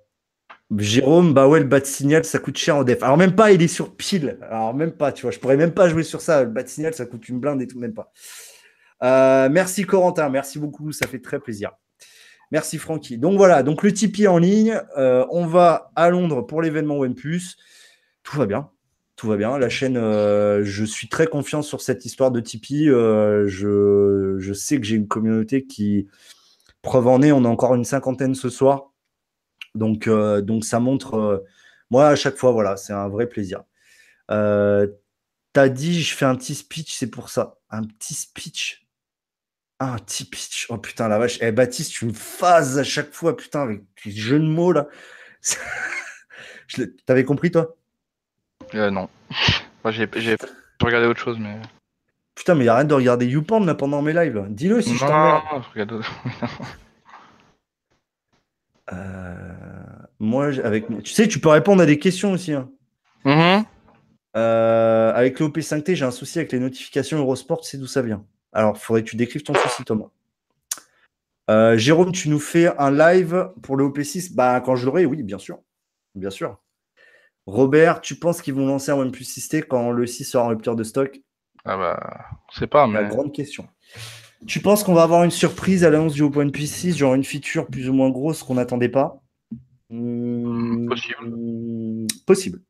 [0.76, 3.02] Jérôme, bah ouais, le bat signal, ça coûte cher en def.
[3.02, 4.38] Alors même pas, il est sur pile.
[4.42, 6.44] Alors même pas, tu vois, je pourrais même pas jouer sur ça.
[6.44, 8.12] Le bat signal, ça coûte une blinde et tout, même pas.
[9.48, 11.72] merci Corentin, merci beaucoup, ça fait très plaisir.
[12.50, 13.18] Merci Francky.
[13.18, 14.80] Donc voilà, donc le Tipeee en ligne.
[14.96, 17.56] Euh, on va à Londres pour l'événement OnePlus.
[18.22, 18.70] Tout va bien.
[19.16, 19.58] Tout va bien.
[19.58, 22.88] La chaîne, euh, je suis très confiant sur cette histoire de Tipeee.
[22.88, 26.08] Euh, je, je, sais que j'ai une communauté qui,
[26.82, 28.92] preuve en est, on a encore une cinquantaine ce soir.
[29.74, 31.44] Donc, donc ça montre,
[31.90, 33.62] moi à chaque fois, voilà, c'est un vrai plaisir.
[34.28, 37.58] T'as dit, je fais un petit speech, c'est pour ça.
[37.70, 38.86] Un petit speech.
[39.80, 40.66] Ah, un petit pitch.
[40.70, 41.38] Oh putain, la vache.
[41.40, 44.88] Eh, Baptiste, tu me phases à chaque fois, putain, avec les jeux de mots, là.
[47.06, 47.76] T'avais compris, toi?
[48.74, 49.08] Euh, Non.
[49.84, 50.08] Moi, j'ai
[50.82, 51.60] regardé autre chose, mais.
[52.38, 54.46] Putain, mais arrête de regarder YouPorn là pendant mes lives.
[54.50, 55.42] Dis-le si je t'emmerde.
[55.52, 56.04] Non, je regarde
[58.92, 59.34] euh,
[60.20, 62.52] moi, avec, tu sais, tu peux répondre à des questions aussi.
[62.52, 62.70] Hein.
[63.24, 63.64] Mm-hmm.
[64.36, 68.02] Euh, avec le 5 t j'ai un souci avec les notifications Eurosport, sais d'où ça
[68.02, 68.24] vient.
[68.52, 70.10] Alors, il faudrait que tu décrives ton souci, Thomas.
[71.50, 75.24] Euh, Jérôme, tu nous fais un live pour le OP6 Bah, quand je l'aurai, oui,
[75.24, 75.58] bien sûr.
[76.14, 76.56] Bien sûr.
[77.46, 80.76] Robert, tu penses qu'ils vont lancer un OnePlus 6T quand le 6 sera en rupture
[80.76, 81.20] de stock?
[81.68, 83.02] Ah bah, on sait pas, mais.
[83.02, 83.68] La grande question.
[84.46, 87.66] Tu penses qu'on va avoir une surprise à l'annonce du OnePlus 6, genre une feature
[87.66, 89.20] plus ou moins grosse qu'on n'attendait pas?
[89.90, 92.06] Hmm, Possible.
[92.26, 92.60] Possible.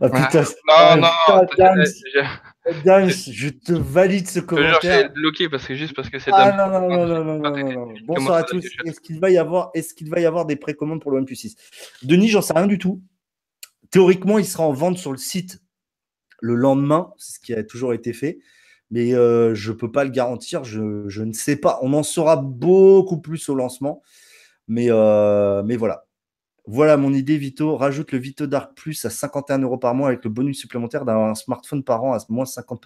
[0.00, 1.46] Oh, putain, non, non,
[3.06, 5.08] je te valide ce commentaire.
[5.08, 6.30] Je bloqué parce que juste parce que c'est.
[6.34, 8.64] Ah non, non, non, non, non, non, non, Bonsoir à tous.
[8.84, 11.36] Est-ce qu'il va y avoir, est-ce qu'il va y avoir des précommandes pour le OnePlus
[11.36, 11.56] 6
[12.02, 13.00] Denis, j'en sais rien du tout.
[13.90, 15.62] Théoriquement, il sera en vente sur le site
[16.40, 18.38] le lendemain, c'est ce qui a toujours été fait.
[18.90, 21.78] Mais euh, je ne peux pas le garantir, je, je, ne sais pas.
[21.82, 24.02] On en saura beaucoup plus au lancement.
[24.66, 26.06] Mais, euh, mais voilà.
[26.66, 27.76] Voilà mon idée, Vito.
[27.76, 31.28] Rajoute le Vito Dark Plus à 51 euros par mois avec le bonus supplémentaire d'avoir
[31.28, 32.78] un smartphone par an à moins 50%.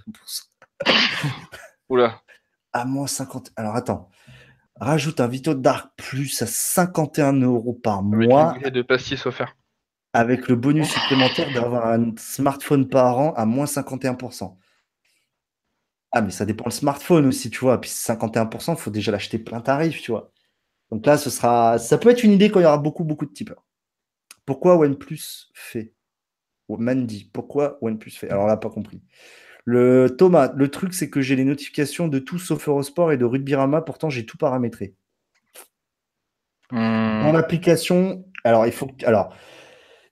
[1.88, 2.20] Oula.
[2.74, 3.52] À moins 50.
[3.56, 4.08] Alors attends.
[4.80, 8.52] Rajoute un Vito Dark Plus à 51 euros par mois.
[8.52, 9.54] Avec de pastis offert.
[10.12, 14.56] Avec le bonus supplémentaire d'avoir un smartphone par an à moins 51%.
[16.12, 17.80] Ah, mais ça dépend le smartphone aussi, tu vois.
[17.80, 20.30] Puis 51%, il faut déjà l'acheter plein tarif, tu vois.
[20.90, 23.24] Donc là, ce sera, ça peut être une idée quand il y aura beaucoup, beaucoup
[23.24, 23.64] de tipeurs.
[24.44, 25.94] Pourquoi OnePlus fait?
[26.68, 28.30] Mandy, pourquoi OnePlus fait?
[28.30, 29.02] Alors là, pas compris.
[29.64, 33.24] Le Thomas, le truc, c'est que j'ai les notifications de tout sauf Eurosport et de
[33.24, 34.94] Rugbyrama, pourtant j'ai tout paramétré.
[36.70, 37.22] Hmm.
[37.22, 39.34] Dans l'application, alors il faut alors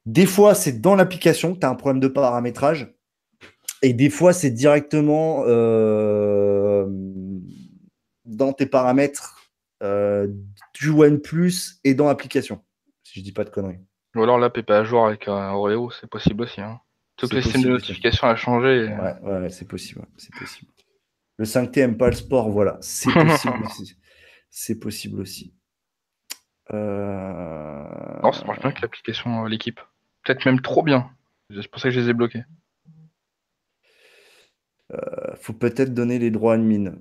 [0.07, 2.95] des fois c'est dans l'application que tu as un problème de paramétrage
[3.83, 6.87] et des fois c'est directement euh,
[8.25, 9.51] dans tes paramètres
[9.83, 10.29] euh,
[10.75, 12.63] du OnePlus et dans l'application.
[13.03, 13.81] Si je dis pas de conneries.
[14.15, 16.61] Ou alors l'app n'est pas à jour avec un Oreo, c'est possible aussi.
[16.61, 16.81] Hein.
[17.17, 18.89] Toutes les systèmes de notification à changer.
[18.89, 20.07] Ouais, ouais, c'est possible.
[20.17, 20.71] C'est possible.
[21.37, 22.79] Le 5T n'aime pas le sport, voilà.
[22.81, 23.97] C'est possible aussi.
[24.53, 25.55] C'est possible aussi.
[26.73, 28.21] Euh...
[28.23, 29.81] Non, ça marche bien avec l'application euh, l'équipe.
[30.25, 31.11] Peut-être même trop bien.
[31.51, 32.45] C'est pour ça que je les ai bloqués.
[34.93, 36.95] Euh, faut peut-être donner les droits admin.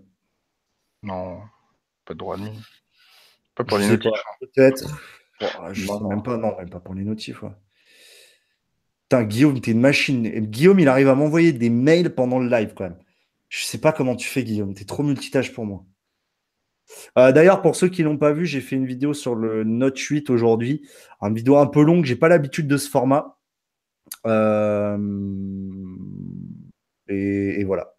[1.04, 1.42] Non,
[2.06, 2.54] pas de droits admin.
[3.56, 4.12] Pas pour les notifs.
[4.14, 4.36] Hein.
[4.42, 5.02] Peut-être.
[5.72, 7.44] Je sais même pas, non, même pas pour les notifs.
[9.04, 10.30] Putain, Guillaume, t'es une machine.
[10.46, 13.00] Guillaume, il arrive à m'envoyer des mails pendant le live quand même.
[13.48, 14.74] Je sais pas comment tu fais, Guillaume.
[14.74, 15.84] T'es trop multitâche pour moi.
[17.18, 19.98] Euh, d'ailleurs, pour ceux qui l'ont pas vu, j'ai fait une vidéo sur le Note
[19.98, 20.88] 8 aujourd'hui.
[21.22, 22.06] Une vidéo un peu longue.
[22.06, 23.38] J'ai pas l'habitude de ce format.
[24.26, 24.98] Euh,
[27.08, 27.96] et, voilà.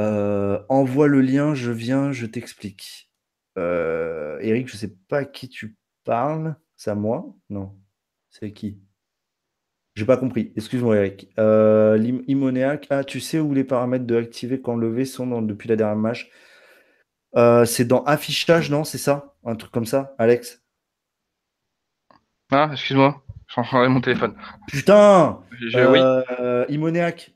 [0.00, 3.10] Euh, envoie le lien, je viens, je t'explique.
[3.56, 6.56] Eric, je sais pas à qui tu parle.
[6.76, 7.34] C'est à moi?
[7.50, 7.76] Non.
[8.30, 8.80] C'est qui?
[9.94, 10.52] J'ai pas compris.
[10.56, 11.28] Excuse-moi, Eric.
[11.38, 11.98] Euh,
[12.88, 16.30] ah, tu sais où les paramètres de activer quand lever sont depuis la dernière match?
[17.36, 19.34] Euh, C'est dans affichage, non C'est ça?
[19.44, 20.62] Un truc comme ça, Alex?
[22.50, 23.22] Ah, excuse-moi.
[23.48, 24.34] Je suis mon téléphone.
[24.66, 25.40] Putain
[25.74, 26.64] euh,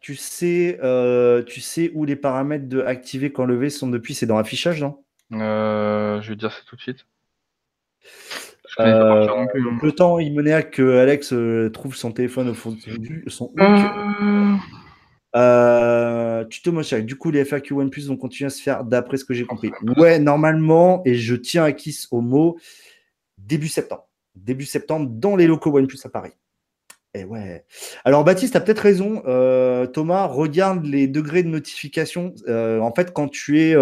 [0.01, 4.15] tu sais, euh, tu sais où les paramètres de activer quand lever sont depuis?
[4.15, 5.03] C'est dans affichage, non?
[5.31, 7.07] Je vais dire ça tout de suite.
[8.79, 9.47] Euh,
[9.83, 14.57] le temps à que Alex euh, trouve son téléphone au fond de son euh...
[15.37, 19.25] euh tu te Du coup, les FAQ OnePlus vont continuer à se faire d'après ce
[19.25, 19.71] que j'ai compris.
[19.97, 22.59] Ouais, normalement, et je tiens à Kiss au mot,
[23.39, 24.09] début septembre.
[24.35, 26.33] Début septembre dans les locaux OnePlus à Paris.
[27.15, 27.65] Et ouais.
[28.05, 29.23] Alors, Baptiste, tu as peut-être raison.
[29.93, 32.35] Thomas, regarde les degrés de notification.
[32.49, 33.75] en fait, quand tu es.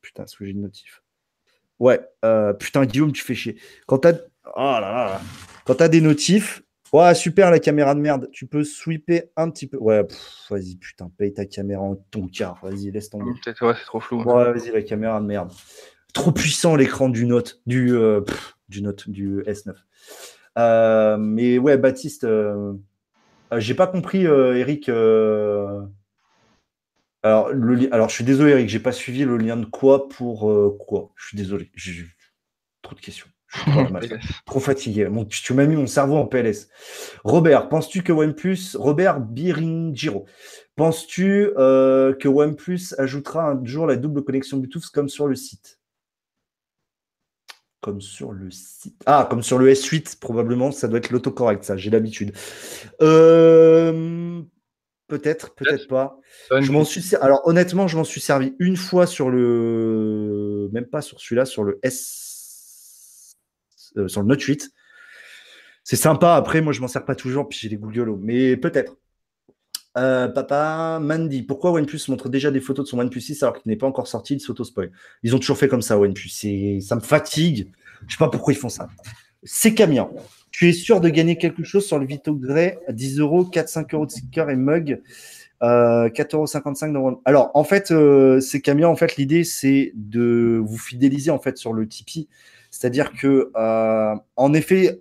[0.00, 1.02] Putain, est-ce que j'ai une notif?
[1.78, 3.56] Ouais, euh, putain, Guillaume, tu fais chier.
[3.86, 4.14] Quand tu as...
[4.56, 5.20] Oh là là.
[5.64, 6.62] Quand as des notifs,
[6.94, 8.28] Ouais, super la caméra de merde.
[8.30, 9.76] Tu peux sweeper un petit peu.
[9.78, 10.06] Ouais,
[10.48, 12.60] vas-y, putain, paye ta caméra en ton car.
[12.62, 13.32] Vas-y, laisse tomber.
[13.44, 14.22] Peut-être, ouais, c'est trop flou.
[14.22, 15.50] Ouais, vas-y, la caméra de merde.
[16.12, 18.20] Trop puissant l'écran du Note, du, euh,
[18.68, 19.74] du Note, du S9.
[20.56, 22.74] Euh, mais ouais, Baptiste, euh,
[23.56, 24.88] j'ai pas compris, Eric.
[24.88, 25.88] Alors,
[27.24, 31.10] le, alors, je suis désolé, Eric, j'ai pas suivi le lien de quoi pour quoi?
[31.16, 31.72] Je suis désolé.
[31.74, 32.04] J'ai
[32.82, 33.26] trop de questions.
[34.46, 35.08] Trop fatigué.
[35.28, 36.68] tu, m'as mis mon cerveau en PLS.
[37.24, 40.26] Robert, penses-tu que OnePlus, Robert Biringiro,
[40.76, 45.78] penses-tu euh, que OnePlus ajoutera un jour la double connexion Bluetooth comme sur le site?
[47.80, 49.00] Comme sur le site.
[49.06, 52.32] Ah, comme sur le S8, probablement, ça doit être l'autocorrect, ça, j'ai l'habitude.
[53.02, 54.40] Euh,
[55.06, 56.18] peut-être, peut-être pas.
[56.50, 60.70] Je m'en suis Alors honnêtement, je m'en suis servi une fois sur le.
[60.72, 62.23] Même pas sur celui-là, sur le S
[63.96, 64.72] euh, sur le Note 8.
[65.82, 66.34] C'est sympa.
[66.34, 68.96] Après, moi, je m'en sers pas toujours, puis j'ai les Google mais peut-être.
[69.96, 73.70] Euh, papa, Mandy, pourquoi OnePlus montre déjà des photos de son OnePlus 6 alors qu'il
[73.70, 74.90] n'est pas encore sorti, il s'auto-spoil
[75.22, 76.80] Ils ont toujours fait comme ça, OnePlus.
[76.80, 77.70] Ça me fatigue.
[78.08, 78.88] Je sais pas pourquoi ils font ça.
[79.44, 80.10] C'est Camien.
[80.50, 82.78] Tu es sûr de gagner quelque chose sur le Vito Grey?
[82.88, 85.02] à 10 euros, 4-5 euros de sticker et mug,
[85.62, 87.22] euh, 4,55 euros.
[87.24, 88.88] Alors, en fait, euh, c'est Camien.
[88.88, 92.28] En fait, l'idée, c'est de vous fidéliser en fait sur le Tipeee.
[92.74, 95.00] C'est-à-dire que, euh, en effet,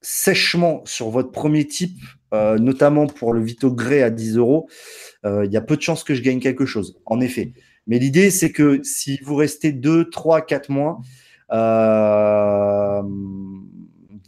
[0.00, 2.00] sèchement sur votre premier type,
[2.34, 4.68] euh, notamment pour le Vito Grey à 10 euros,
[5.24, 7.52] euh, il y a peu de chances que je gagne quelque chose, en effet.
[7.86, 10.98] Mais l'idée, c'est que si vous restez 2, 3, 4 mois,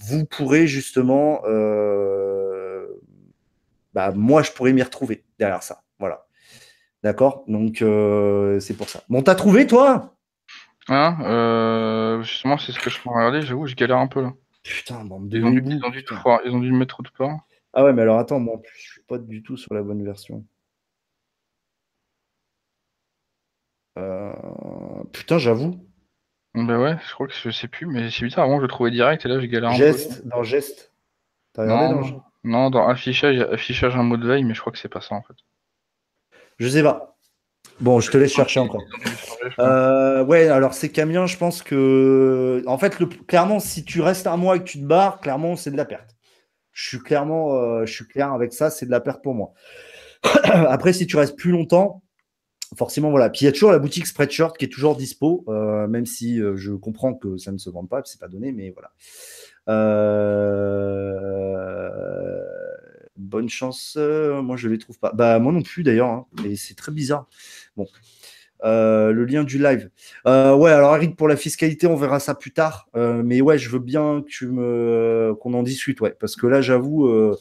[0.07, 1.43] vous pourrez justement,
[3.93, 5.83] bah, moi, je pourrais m'y retrouver derrière ça.
[5.99, 6.27] Voilà.
[7.03, 7.43] D'accord?
[7.49, 7.79] Donc,
[8.61, 9.03] c'est pour ça.
[9.09, 10.15] Bon, t'as trouvé, toi?
[10.89, 13.43] Hein, euh, justement, c'est ce que je peux regarder.
[13.43, 14.32] J'avoue, je galère un peu là.
[14.62, 17.12] Putain, bon, ils, ont dû, ils, ont dû tout ils ont dû le mettre autre
[17.12, 17.39] part.
[17.72, 20.45] Ah ouais, mais alors attends, moi, je suis pas du tout sur la bonne version.
[23.99, 24.32] Euh...
[25.12, 25.87] Putain, j'avoue.
[26.55, 28.45] Bah ouais, je crois que je sais plus, mais c'est bizarre.
[28.45, 30.28] Avant, je le trouvais direct et là, je galère un geste, peu.
[30.28, 30.93] Dans geste.
[31.53, 32.24] T'as regardé non, dans...
[32.45, 35.14] non, dans affichage, affichage un mot de veille, mais je crois que c'est pas ça
[35.14, 35.35] en fait.
[36.59, 37.14] Je sais pas.
[37.81, 38.83] Bon, je te laisse chercher encore.
[39.59, 42.62] Euh, ouais, alors c'est camions, je pense que.
[42.66, 42.97] En fait,
[43.27, 45.85] clairement, si tu restes un mois et que tu te barres, clairement, c'est de la
[45.85, 46.16] perte.
[46.72, 49.53] Je suis clairement, euh, je suis clair avec ça, c'est de la perte pour moi.
[50.45, 52.03] Après, si tu restes plus longtemps,
[52.77, 53.29] forcément, voilà.
[53.31, 56.39] Puis il y a toujours la boutique Spreadshirt qui est toujours dispo, euh, même si
[56.39, 58.93] je comprends que ça ne se vend pas, c'est pas donné, mais voilà.
[63.17, 63.97] Bonne chance.
[63.97, 65.12] moi, je les trouve pas.
[65.12, 66.09] Bah, moi non plus d'ailleurs.
[66.09, 67.29] Hein, et c'est très bizarre.
[67.77, 67.87] Bon.
[68.65, 69.91] Euh, le lien du live.
[70.27, 72.89] Euh, ouais, alors Eric, pour la fiscalité, on verra ça plus tard.
[72.97, 76.47] Euh, mais ouais, je veux bien que tu me qu'on en discute, ouais, parce que
[76.47, 77.37] là, j'avoue,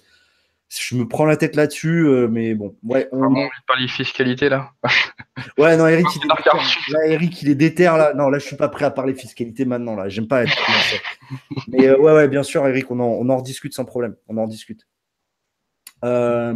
[0.69, 3.07] je me prends la tête là-dessus, mais bon, ouais.
[3.11, 3.19] On...
[3.19, 4.71] Vraiment envie de parler fiscalité là.
[5.57, 8.13] ouais, non, Eric, il est là, Eric, il est déter là.
[8.15, 10.09] Non, là, je suis pas prêt à parler fiscalité maintenant là.
[10.09, 10.57] J'aime pas être.
[11.69, 14.15] mais ouais, ouais, bien sûr, Eric, on en, on en rediscute sans problème.
[14.28, 14.86] On en discute.
[16.04, 16.54] Euh,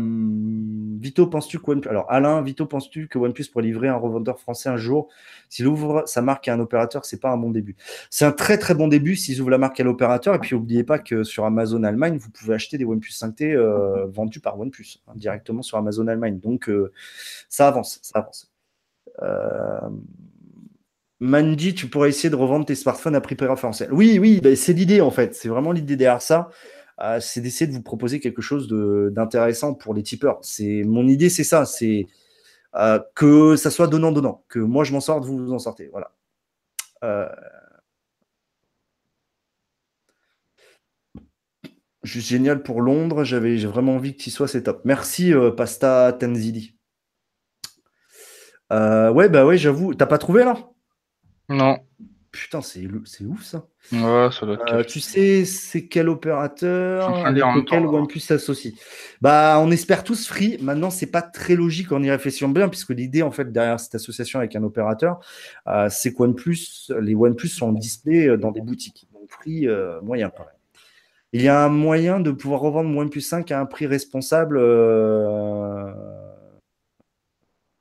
[1.00, 1.90] Vito, penses-tu que OnePlus...
[1.90, 5.10] Alors, Alain, Vito, penses-tu que OnePlus pourrait livrer un revendeur français un jour?
[5.50, 7.76] S'il ouvre sa marque à un opérateur, c'est pas un bon début.
[8.10, 10.36] C'est un très très bon début s'ils ouvrent la marque à l'opérateur.
[10.36, 14.08] Et puis, n'oubliez pas que sur Amazon Allemagne, vous pouvez acheter des OnePlus 5T euh,
[14.08, 16.40] vendus par OnePlus hein, directement sur Amazon Allemagne.
[16.40, 16.92] Donc, euh,
[17.48, 18.52] ça avance, ça avance.
[21.20, 23.92] Mandy, tu pourrais essayer de revendre tes smartphones à prix préférentiel.
[23.92, 25.34] Oui, oui, ben, c'est l'idée en fait.
[25.34, 26.50] C'est vraiment l'idée derrière ça.
[27.20, 30.40] C'est d'essayer de vous proposer quelque chose d'intéressant pour les tipeurs.
[30.42, 32.08] C'est mon idée, c'est ça, c'est
[32.76, 35.90] euh, que ça soit donnant donnant, que moi je m'en sorte, vous vous en sortez,
[35.90, 36.12] voilà.
[37.04, 37.28] Euh...
[42.04, 44.82] Juste génial pour Londres, j'avais vraiment envie que tu sois, c'est top.
[44.86, 46.76] Merci euh, Pasta Tenzili.
[48.72, 49.94] ouais, bah ouais, j'avoue.
[49.94, 50.56] T'as pas trouvé là?
[51.50, 51.78] Non.
[52.38, 52.86] Putain, c'est
[53.26, 53.68] ouf ça.
[53.92, 58.76] Ouais, ça doit euh, tu sais, c'est quel opérateur avec lequel OnePlus s'associe?
[59.22, 60.60] Bah, on espère tous Free.
[60.62, 63.96] Maintenant, c'est pas très logique en y réfléchissant bien, puisque l'idée en fait derrière cette
[63.96, 65.20] association avec un opérateur,
[65.68, 69.08] euh, c'est que OnePlus, les OnePlus sont display euh, dans des boutiques.
[69.12, 69.68] Donc Free,
[70.04, 70.54] moyen quand même.
[71.34, 74.60] Il y a un moyen de pouvoir revendre OnePlus 5 à un prix responsable.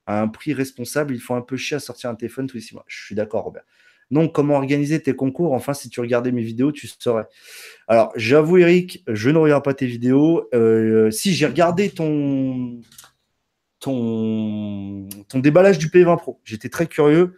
[0.07, 2.63] à un prix responsable, il faut un peu chier à sortir un téléphone tous les
[2.63, 2.85] six mois.
[2.89, 3.65] Je suis d'accord, Robert.
[4.11, 5.53] Donc, comment organiser tes concours?
[5.53, 7.27] Enfin, si tu regardais mes vidéos, tu saurais.
[7.89, 10.49] Alors, j'avoue, Eric, je ne regarde pas tes vidéos.
[10.55, 12.81] Euh, si j'ai regardé ton,
[13.81, 17.37] ton, ton déballage du P20 Pro, j'étais très curieux.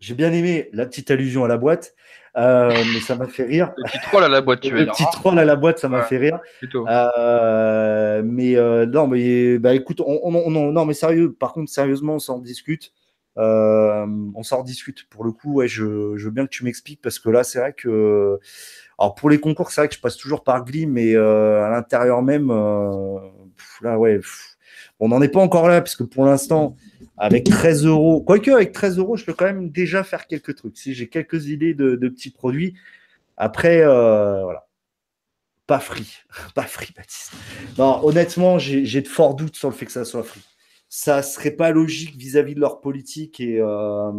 [0.00, 1.94] J'ai bien aimé la petite allusion à la boîte,
[2.36, 3.72] euh, mais ça m'a fait rire.
[3.76, 5.88] Le petit troll à la boîte, tu veux Le petit troll à la boîte, ça
[5.88, 6.38] m'a fait rire.
[6.74, 11.34] Euh, mais euh, non, mais bah écoute, on, non, mais sérieux.
[11.34, 12.94] Par contre, sérieusement, on s'en discute.
[13.40, 15.08] On s'en discute.
[15.08, 17.72] Pour le coup, ouais, je, veux bien que tu m'expliques parce que là, c'est vrai
[17.72, 18.38] que.
[18.98, 22.22] Alors pour les concours, c'est vrai que je passe toujours par Glee, mais à l'intérieur
[22.22, 22.48] même,
[23.82, 24.20] là, ouais.
[24.98, 26.76] on n'en est pas encore là, puisque pour l'instant,
[27.20, 28.22] avec 13 euros.
[28.22, 30.76] Quoique, avec 13 euros, je peux quand même déjà faire quelques trucs.
[30.78, 32.74] Si j'ai quelques idées de, petits produits.
[33.36, 34.66] Après, euh, voilà.
[35.66, 36.16] Pas free.
[36.54, 37.32] Pas free, Baptiste.
[37.78, 40.42] Non, honnêtement, j'ai de forts doutes sur le fait que ça soit free.
[40.92, 44.10] Ça serait pas logique vis-à-vis de leur politique et euh,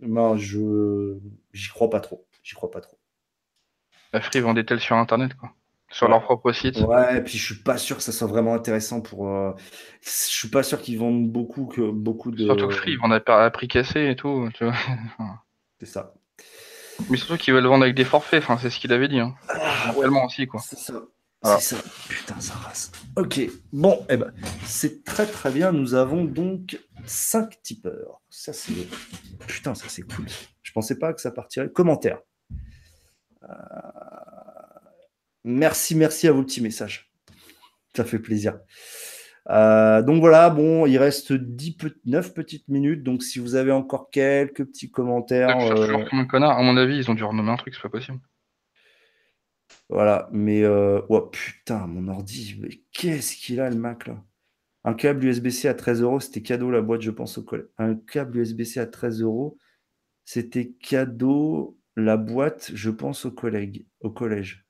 [0.00, 1.16] non, je
[1.52, 2.26] j'y crois pas trop.
[2.42, 2.98] J'y crois pas trop.
[4.12, 5.52] La free vendait-elle sur Internet, quoi?
[5.90, 6.80] Sur leur propre site?
[6.80, 9.28] Ouais, et puis je suis pas sûr que ça soit vraiment intéressant pour.
[9.28, 9.52] Euh,
[10.02, 12.44] je suis pas sûr qu'ils vendent beaucoup que beaucoup de.
[12.44, 14.74] Surtout que Free, ils vendent à prix cassé et tout, tu vois.
[15.78, 16.12] c'est ça.
[17.08, 19.20] Mais surtout qu'ils veulent vendre avec des forfaits, enfin, c'est ce qu'il avait dit.
[19.20, 19.36] Hein.
[19.48, 20.60] Ah, Réellement aussi, quoi.
[20.60, 21.04] C'est ça.
[21.44, 21.76] C'est ça.
[22.08, 22.90] Putain, ça rase.
[23.16, 23.40] Ok.
[23.72, 24.32] Bon, eh ben,
[24.64, 25.72] c'est très très bien.
[25.72, 28.20] Nous avons donc 5 tipeurs.
[28.28, 28.72] Ça, c'est.
[29.46, 30.26] Putain, ça, c'est cool.
[30.62, 31.70] Je pensais pas que ça partirait.
[31.70, 32.18] Commentaire.
[33.44, 33.48] Euh...
[35.44, 37.10] Merci, merci à vos petits messages.
[37.94, 38.58] Ça fait plaisir.
[39.50, 43.02] Euh, donc voilà, bon, il reste 10 9 petites minutes.
[43.04, 45.56] Donc si vous avez encore quelques petits commentaires.
[45.56, 46.04] Euh...
[46.12, 46.58] un connard.
[46.58, 48.18] À mon avis, ils ont dû renommer un truc, c'est pas possible.
[49.88, 51.00] Voilà, mais euh...
[51.08, 54.22] oh putain, mon ordi, mais qu'est-ce qu'il a le Mac là?
[54.84, 57.66] Un câble USB-C à 13 euros, c'était cadeau la boîte, je pense au collège.
[57.78, 59.58] Un câble USB-C à 13 euros,
[60.24, 64.66] c'était cadeau la boîte, je pense au collègue, au collège.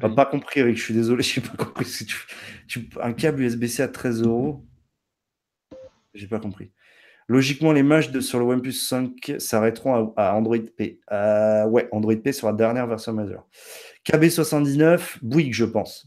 [0.00, 1.86] T'as pas compris, Eric, je suis désolé, je n'ai pas compris.
[2.66, 2.88] tu...
[3.00, 4.66] Un câble USB-C à 13 euros,
[6.14, 6.72] j'ai pas compris.
[7.28, 11.00] Logiquement, les matchs sur le OnePlus 5 s'arrêteront à, Android P.
[11.10, 13.46] Ouais, Android P sur la dernière version majeure.
[14.06, 16.06] KB79, Bouygues, je pense.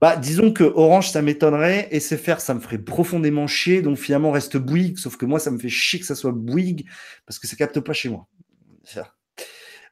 [0.00, 4.30] Bah, disons que Orange, ça m'étonnerait, et SFR, ça me ferait profondément chier, donc finalement
[4.30, 6.86] reste Bouygues, sauf que moi, ça me fait chier que ça soit Bouygues,
[7.24, 8.26] parce que ça capte pas chez moi.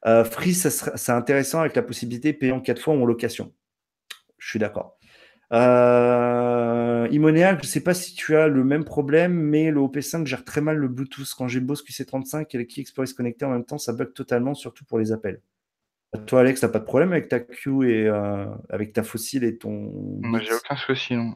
[0.07, 3.55] Euh, free, c'est intéressant avec la possibilité de payer en quatre fois en location.
[4.37, 4.99] Je suis d'accord.
[5.53, 10.45] Euh, je ne sais pas si tu as le même problème, mais le OP5 gère
[10.45, 11.33] très mal le Bluetooth.
[11.37, 14.55] Quand j'ai Bose QC35 et le Key Explorer connecté en même temps, ça bug totalement,
[14.55, 15.41] surtout pour les appels.
[16.27, 19.59] Toi, Alex, t'as pas de problème avec ta Q et euh, avec ta fossile et
[19.59, 19.93] ton.
[20.41, 21.17] J'ai aucun souci.
[21.17, 21.35] Non.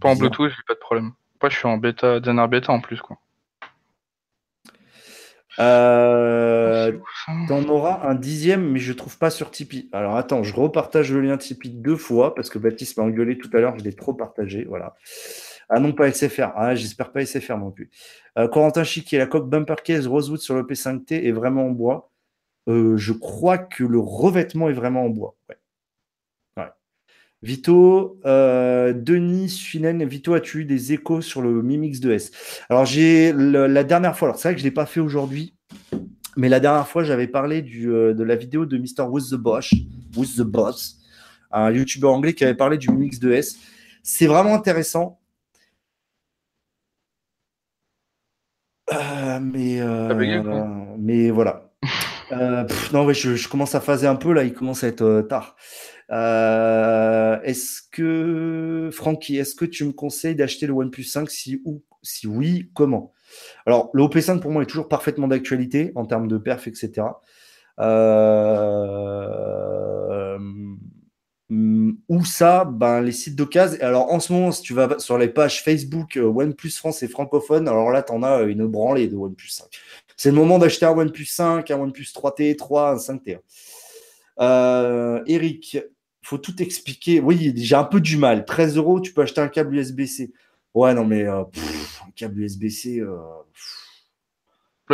[0.00, 1.12] Pas en Bluetooth, j'ai pas de problème.
[1.40, 3.18] Moi, je suis en bêta, dernière bêta en plus, quoi.
[5.60, 6.92] Euh,
[7.48, 9.88] T'en auras un dixième, mais je trouve pas sur Tipeee.
[9.92, 13.50] Alors attends, je repartage le lien Tipeee deux fois parce que Baptiste m'a engueulé tout
[13.52, 14.64] à l'heure, je l'ai trop partagé.
[14.64, 14.94] Voilà.
[15.68, 16.52] Ah non, pas SFR.
[16.56, 17.90] Ah, j'espère pas SFR non plus.
[18.38, 21.70] Euh, Corentin Chic et la coque bumper case Rosewood sur le P5T est vraiment en
[21.70, 22.10] bois.
[22.68, 25.36] Euh, je crois que le revêtement est vraiment en bois.
[25.48, 25.57] Ouais.
[27.42, 32.32] Vito, euh, Denis Suinen, Vito, as-tu eu des échos sur le Mi Mix 2S
[32.68, 35.54] Alors, j'ai la dernière fois, alors c'est vrai que je ne l'ai pas fait aujourd'hui,
[36.36, 39.08] mais la dernière fois, j'avais parlé du, euh, de la vidéo de Mr.
[39.08, 39.72] With the Boss,
[40.16, 40.98] With the Boss,
[41.52, 43.56] un YouTuber anglais qui avait parlé du Mi Mix 2S.
[44.02, 45.20] C'est vraiment intéressant.
[48.92, 49.80] Euh, mais,
[50.98, 51.67] mais voilà.
[52.30, 55.56] Non, je, je, commence à phaser un peu là, il commence à être tard.
[56.10, 61.82] Euh, est-ce que, Francky, est-ce que tu me conseilles d'acheter le OnePlus 5 si, ou,
[62.02, 63.12] si oui, comment?
[63.66, 67.06] Alors, le OP5 pour moi est toujours parfaitement d'actualité en termes de perf, etc.
[67.78, 68.38] Euh,
[71.50, 72.64] où ça?
[72.64, 73.78] Ben, Les sites d'occasion.
[73.82, 77.08] Alors, en ce moment, si tu vas sur les pages Facebook euh, OnePlus France et
[77.08, 79.66] francophone, alors là, tu en as une branlée de OnePlus 5.
[80.18, 83.38] C'est le moment d'acheter un OnePlus 5, un OnePlus 3T, 3, un 5T.
[84.40, 85.78] Euh, Eric,
[86.22, 87.20] faut tout expliquer.
[87.20, 88.44] Oui, j'ai un peu du mal.
[88.44, 90.32] 13 euros, tu peux acheter un câble USB-C.
[90.74, 92.98] Ouais, non, mais euh, un câble USB-C.
[92.98, 93.16] Euh,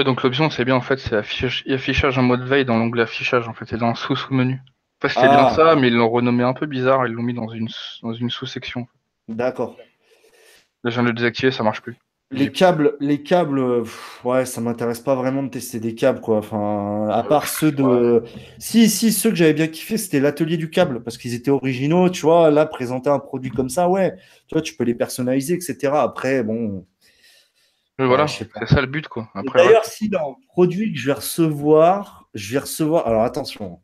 [0.04, 3.48] donc l'option, c'est bien en fait, c'est affichage, affichage en mode veille dans l'onglet affichage.
[3.48, 4.60] En fait, c'est dans un sous-sous-menu.
[5.02, 5.54] Enfin, c'était bien ah.
[5.54, 7.06] ça, mais ils l'ont renommé un peu bizarre.
[7.06, 7.68] Ils l'ont mis dans une,
[8.02, 8.86] dans une sous-section.
[9.28, 9.78] D'accord.
[10.82, 11.96] Là, je viens de le désactiver, ça marche plus.
[12.30, 13.84] Les câbles, les câbles,
[14.24, 16.38] ouais, ça m'intéresse pas vraiment de tester des câbles, quoi.
[16.38, 18.24] Enfin, à part ceux de.
[18.58, 22.08] Si, si, ceux que j'avais bien kiffé, c'était l'atelier du câble, parce qu'ils étaient originaux,
[22.10, 22.50] tu vois.
[22.50, 24.16] Là, présenter un produit comme ça, ouais,
[24.48, 25.92] tu vois, tu peux les personnaliser, etc.
[25.94, 26.86] Après, bon.
[27.98, 29.30] voilà, c'est ça le but, quoi.
[29.54, 33.06] D'ailleurs, si dans le produit que je vais recevoir, je vais recevoir.
[33.06, 33.80] Alors attention,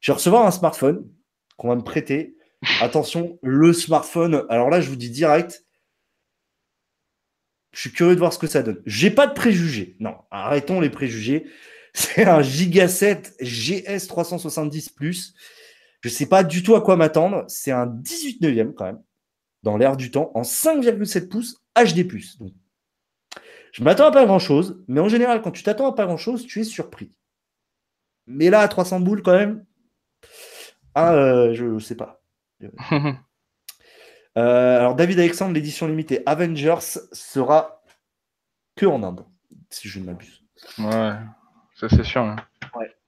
[0.00, 1.08] je vais recevoir un smartphone
[1.56, 2.34] qu'on va me prêter.
[2.82, 4.44] Attention, le smartphone.
[4.48, 5.64] Alors là, je vous dis direct
[7.72, 8.82] Je suis curieux de voir ce que ça donne.
[8.86, 9.96] J'ai pas de préjugés.
[10.00, 11.46] Non, arrêtons les préjugés.
[11.94, 15.34] C'est un Giga 7 GS 370 Plus.
[16.00, 17.44] Je sais pas du tout à quoi m'attendre.
[17.48, 19.02] C'est un 18 neuvième quand même,
[19.62, 22.06] dans l'air du temps, en 5,7 pouces HD+.
[22.38, 22.52] Donc,
[23.72, 26.60] je m'attends à pas grand-chose, mais en général, quand tu t'attends à pas grand-chose, tu
[26.60, 27.18] es surpris.
[28.26, 29.64] Mais là, à 300 boules quand même,
[30.94, 32.22] ah, euh, je sais pas.
[34.38, 37.82] Euh, alors, David Alexandre, l'édition limitée Avengers sera
[38.76, 39.24] que en Inde,
[39.70, 40.44] si je ne m'abuse.
[40.78, 41.14] Ouais,
[41.74, 42.22] ça c'est sûr.
[42.22, 42.36] Hein.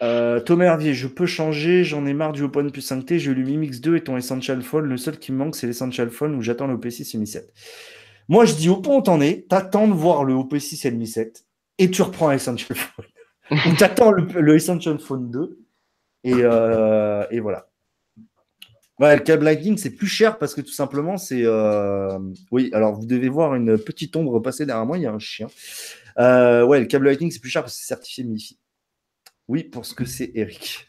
[0.03, 3.35] Euh, Thomas Hervier, je peux changer, j'en ai marre du Open plus 5T, j'ai eu
[3.35, 6.11] le Mi Mix 2 et ton Essential Phone, le seul qui me manque c'est l'Essential
[6.11, 7.53] Phone où j'attends le OP6 et Mi 7.
[8.29, 11.07] Moi je dis au pont t'en es, t'attends de voir le OP6 et le Mi
[11.07, 11.45] 7
[11.79, 13.05] et tu reprends l'Essential Phone.
[13.51, 15.59] ou t'attends le, le, Essential Phone 2
[16.25, 17.70] et, euh, et voilà.
[19.01, 21.43] Ouais, le câble Lightning, c'est plus cher parce que tout simplement, c'est.
[21.45, 22.19] Euh...
[22.51, 25.19] Oui, alors vous devez voir une petite ombre passer derrière moi, il y a un
[25.19, 25.47] chien.
[26.19, 28.59] Euh, ouais, le câble Lightning, c'est plus cher parce que c'est certifié MIFI.
[29.49, 30.87] Oui, pour ce que c'est Eric.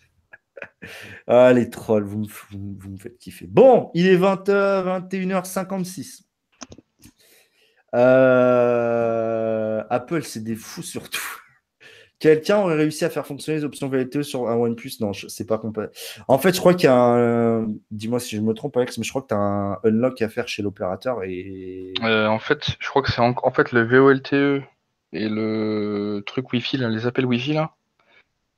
[1.27, 3.47] ah, les trolls, vous me, vous, me, faites kiffer.
[3.47, 6.23] Bon, il est 20, 21h56.
[7.95, 9.83] Euh...
[9.89, 11.41] Apple, c'est des fous surtout.
[12.21, 14.91] Quelqu'un aurait réussi à faire fonctionner les options VLTE sur un OnePlus?
[14.99, 15.89] Non, c'est pas complet.
[16.27, 17.67] En fait, je crois qu'il y a un.
[17.89, 20.29] Dis-moi si je me trompe, Alex, mais je crois que tu as un unlock à
[20.29, 21.23] faire chez l'opérateur.
[21.23, 21.95] Et...
[22.03, 23.33] Euh, en fait, je crois que c'est en...
[23.41, 23.49] en...
[23.49, 24.61] fait le VOLTE
[25.13, 27.71] et le truc Wi-Fi, là, les appels Wi-Fi, là,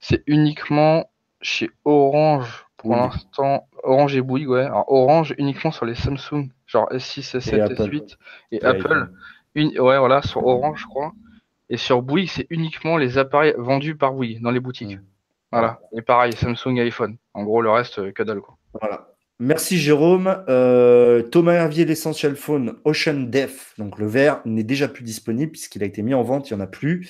[0.01, 1.09] c'est uniquement
[1.41, 3.69] chez Orange pour l'instant.
[3.81, 4.63] Orange et Bouygues, ouais.
[4.63, 8.17] Alors, Orange uniquement sur les Samsung, genre S6, S7, S8
[8.51, 9.09] et, et Apple.
[9.55, 9.79] Une...
[9.79, 11.13] Ouais, voilà, sur Orange, je crois.
[11.73, 14.97] Et sur Bouygues, c'est uniquement les appareils vendus par Bouygues dans les boutiques.
[14.97, 15.03] Mmh.
[15.51, 15.79] Voilà.
[15.97, 17.17] Et pareil, Samsung iPhone.
[17.33, 18.41] En gros, le reste, euh, que dalle.
[18.41, 18.59] Quoi.
[18.79, 19.07] Voilà.
[19.39, 20.43] Merci Jérôme.
[20.49, 25.81] Euh, Thomas Hervier, l'Essential Phone Ocean Def, donc le vert, n'est déjà plus disponible puisqu'il
[25.81, 27.09] a été mis en vente, il n'y en a plus.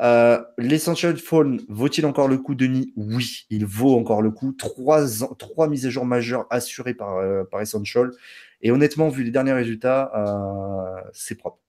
[0.00, 2.92] Euh, L'Essential Phone vaut-il encore le coup, Denis?
[2.96, 4.50] Oui, il vaut encore le coup.
[4.50, 5.04] Trois,
[5.38, 8.10] trois mises à jour majeures assurées par, euh, par Essential.
[8.62, 10.10] Et honnêtement, vu les derniers résultats,
[11.12, 11.60] c'est propre.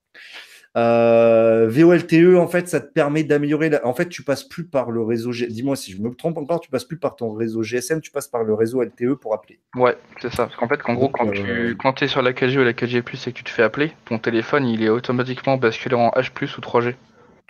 [0.76, 3.70] Euh, VOLTE, en fait, ça te permet d'améliorer.
[3.70, 3.86] La...
[3.86, 5.30] En fait, tu passes plus par le réseau.
[5.30, 5.46] G...
[5.46, 8.26] Dis-moi si je me trompe encore, tu passes plus par ton réseau GSM, tu passes
[8.26, 9.60] par le réseau LTE pour appeler.
[9.76, 10.46] Ouais, c'est ça.
[10.46, 11.32] Parce qu'en fait, qu'en gros, quand, euh...
[11.32, 13.92] tu quand es sur la 4G ou la 4G et que tu te fais appeler,
[14.06, 16.94] ton téléphone il est automatiquement basculé en H ou 3G.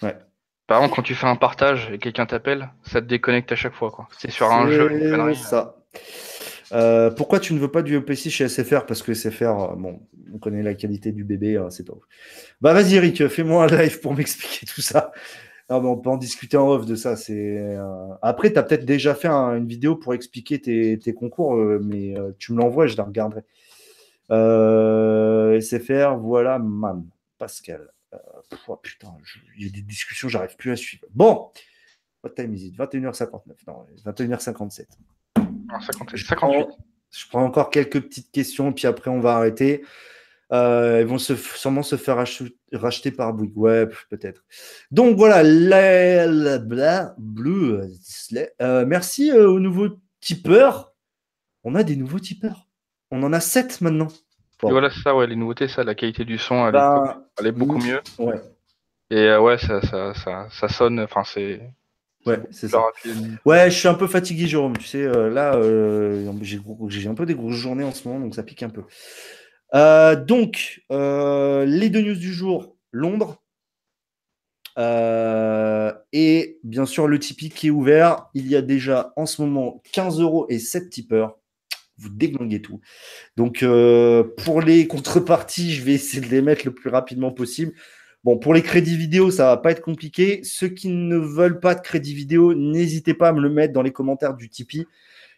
[0.02, 0.16] Ouais.
[0.66, 3.74] Par exemple, quand tu fais un partage et quelqu'un t'appelle, ça te déconnecte à chaque
[3.74, 3.92] fois.
[4.16, 4.90] C'est sur un jeu.
[5.34, 5.76] C'est ça.
[6.72, 10.00] Euh, pourquoi tu ne veux pas du EPC chez SFR Parce que SFR, euh, bon,
[10.32, 11.94] on connaît la qualité du bébé, hein, c'est pas
[12.60, 15.12] Bah vas-y Eric, fais-moi un live pour m'expliquer tout ça.
[15.68, 17.16] on peut en discuter en off de ça.
[17.16, 18.14] C'est euh...
[18.22, 22.18] Après, tu as peut-être déjà fait un, une vidéo pour expliquer tes, concours, euh, mais
[22.18, 23.42] euh, tu me l'envoies je la regarderai.
[25.60, 27.04] SFR, voilà, man,
[27.38, 27.90] Pascal.
[28.68, 29.08] Oh, putain,
[29.58, 31.04] il y a des discussions, j'arrive plus à suivre.
[31.12, 31.50] Bon,
[32.22, 32.76] what time is it?
[32.76, 34.86] 21h59, non, 21h57.
[35.80, 36.16] 58.
[36.16, 36.68] Je, prends,
[37.10, 39.84] je prends encore quelques petites questions, puis après on va arrêter.
[40.52, 42.22] Euh, ils vont se, sûrement se faire
[42.72, 43.56] racheter par Bouygues.
[43.56, 44.44] Ouais, peut-être.
[44.90, 47.88] Donc voilà, la, la, bla, bleu.
[48.60, 49.88] Euh, merci euh, aux nouveaux
[50.20, 50.92] tipeurs.
[51.64, 52.68] On a des nouveaux tipeurs.
[53.10, 54.08] On en a sept maintenant.
[54.60, 54.70] Bon.
[54.70, 57.52] voilà, ça, ouais, les nouveautés, ça, la qualité du son, elle, ben, est, elle est,
[57.52, 58.00] beaucoup mieux.
[58.18, 58.40] Ouais.
[59.10, 61.60] Et euh, ouais, ça, ça, ça, ça sonne, enfin, c'est
[62.26, 62.82] Ouais, c'est ça.
[63.44, 64.76] Ouais, je suis un peu fatigué, Jérôme.
[64.78, 66.32] Tu sais, euh, là, euh,
[66.88, 68.82] j'ai un peu des grosses journées en ce moment, donc ça pique un peu.
[69.74, 73.42] Euh, donc, les deux news du jour Londres.
[76.12, 78.26] Et bien sûr, le Tipeee qui est ouvert.
[78.34, 81.38] Il y a déjà en ce moment 15 euros et 7 tipeurs.
[81.96, 82.80] Vous déglinguez tout.
[83.36, 83.64] Donc,
[84.38, 87.74] pour les contreparties, je vais essayer de les mettre le plus rapidement possible.
[88.24, 90.40] Bon, pour les crédits vidéo, ça va pas être compliqué.
[90.44, 93.82] Ceux qui ne veulent pas de crédit vidéo, n'hésitez pas à me le mettre dans
[93.82, 94.86] les commentaires du Tipeee.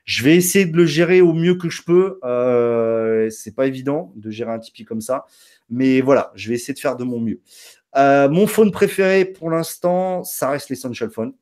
[0.05, 2.20] Je vais essayer de le gérer au mieux que je peux.
[2.22, 5.26] Euh, c'est pas évident de gérer un Tipeee comme ça,
[5.68, 7.41] mais voilà, je vais essayer de faire de mon mieux.
[7.97, 11.32] Euh, mon phone préféré pour l'instant, ça reste l'Essential Phone,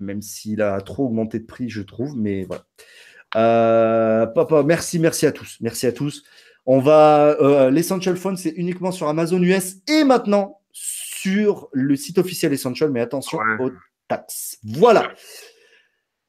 [0.00, 2.64] même s'il a trop augmenté de prix, je trouve, mais voilà.
[3.34, 6.24] Euh, papa, merci, merci à tous, merci à tous.
[6.66, 12.18] On va euh, l'Essential Phone, c'est uniquement sur Amazon US et maintenant sur le site
[12.18, 13.66] officiel Essential, mais attention ouais.
[13.66, 13.70] aux
[14.08, 14.58] taxes.
[14.64, 15.12] Voilà.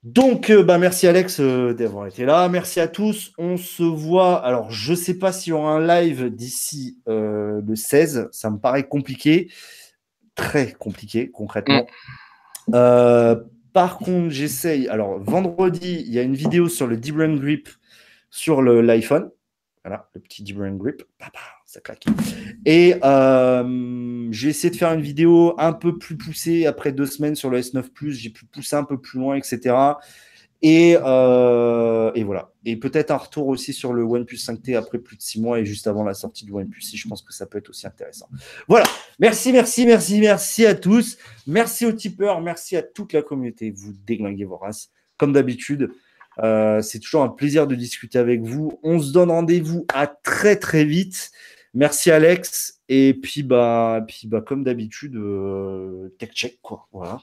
[0.03, 2.47] Donc, euh, bah, merci Alex euh, d'avoir été là.
[2.49, 3.33] Merci à tous.
[3.37, 4.37] On se voit.
[4.45, 8.29] Alors, je ne sais pas s'il y aura un live d'ici euh, le 16.
[8.31, 9.51] Ça me paraît compliqué.
[10.35, 11.87] Très compliqué, concrètement.
[12.67, 13.35] Mm.
[13.73, 14.87] par contre, j'essaye.
[14.87, 17.67] Alors, vendredi, il y a une vidéo sur le Deep Run Grip
[18.29, 19.31] sur l'iPhone.
[19.87, 21.01] Voilà, le petit D-Brain Grip.
[21.65, 22.03] ça claque.
[22.65, 27.35] Et euh, j'ai essayé de faire une vidéo un peu plus poussée après deux semaines
[27.35, 28.11] sur le S9 Plus.
[28.11, 29.73] J'ai pu pousser un peu plus loin, etc.
[30.61, 32.51] Et, euh, et voilà.
[32.65, 35.65] Et peut-être un retour aussi sur le OnePlus 5T après plus de six mois et
[35.65, 36.97] juste avant la sortie du OnePlus 6.
[36.97, 38.27] Je pense que ça peut être aussi intéressant.
[38.67, 38.87] Voilà.
[39.19, 41.17] Merci, merci, merci, merci à tous.
[41.45, 42.41] Merci aux tipeurs.
[42.41, 43.71] Merci à toute la communauté.
[43.71, 44.89] Vous déglinguez vos races.
[45.15, 45.91] Comme d'habitude.
[46.43, 48.79] Euh, c'est toujours un plaisir de discuter avec vous.
[48.83, 51.31] On se donne rendez-vous à très très vite.
[51.73, 52.81] Merci Alex.
[52.89, 56.87] Et puis bah, puis bah comme d'habitude, euh, tech check quoi.
[56.91, 57.19] Voilà.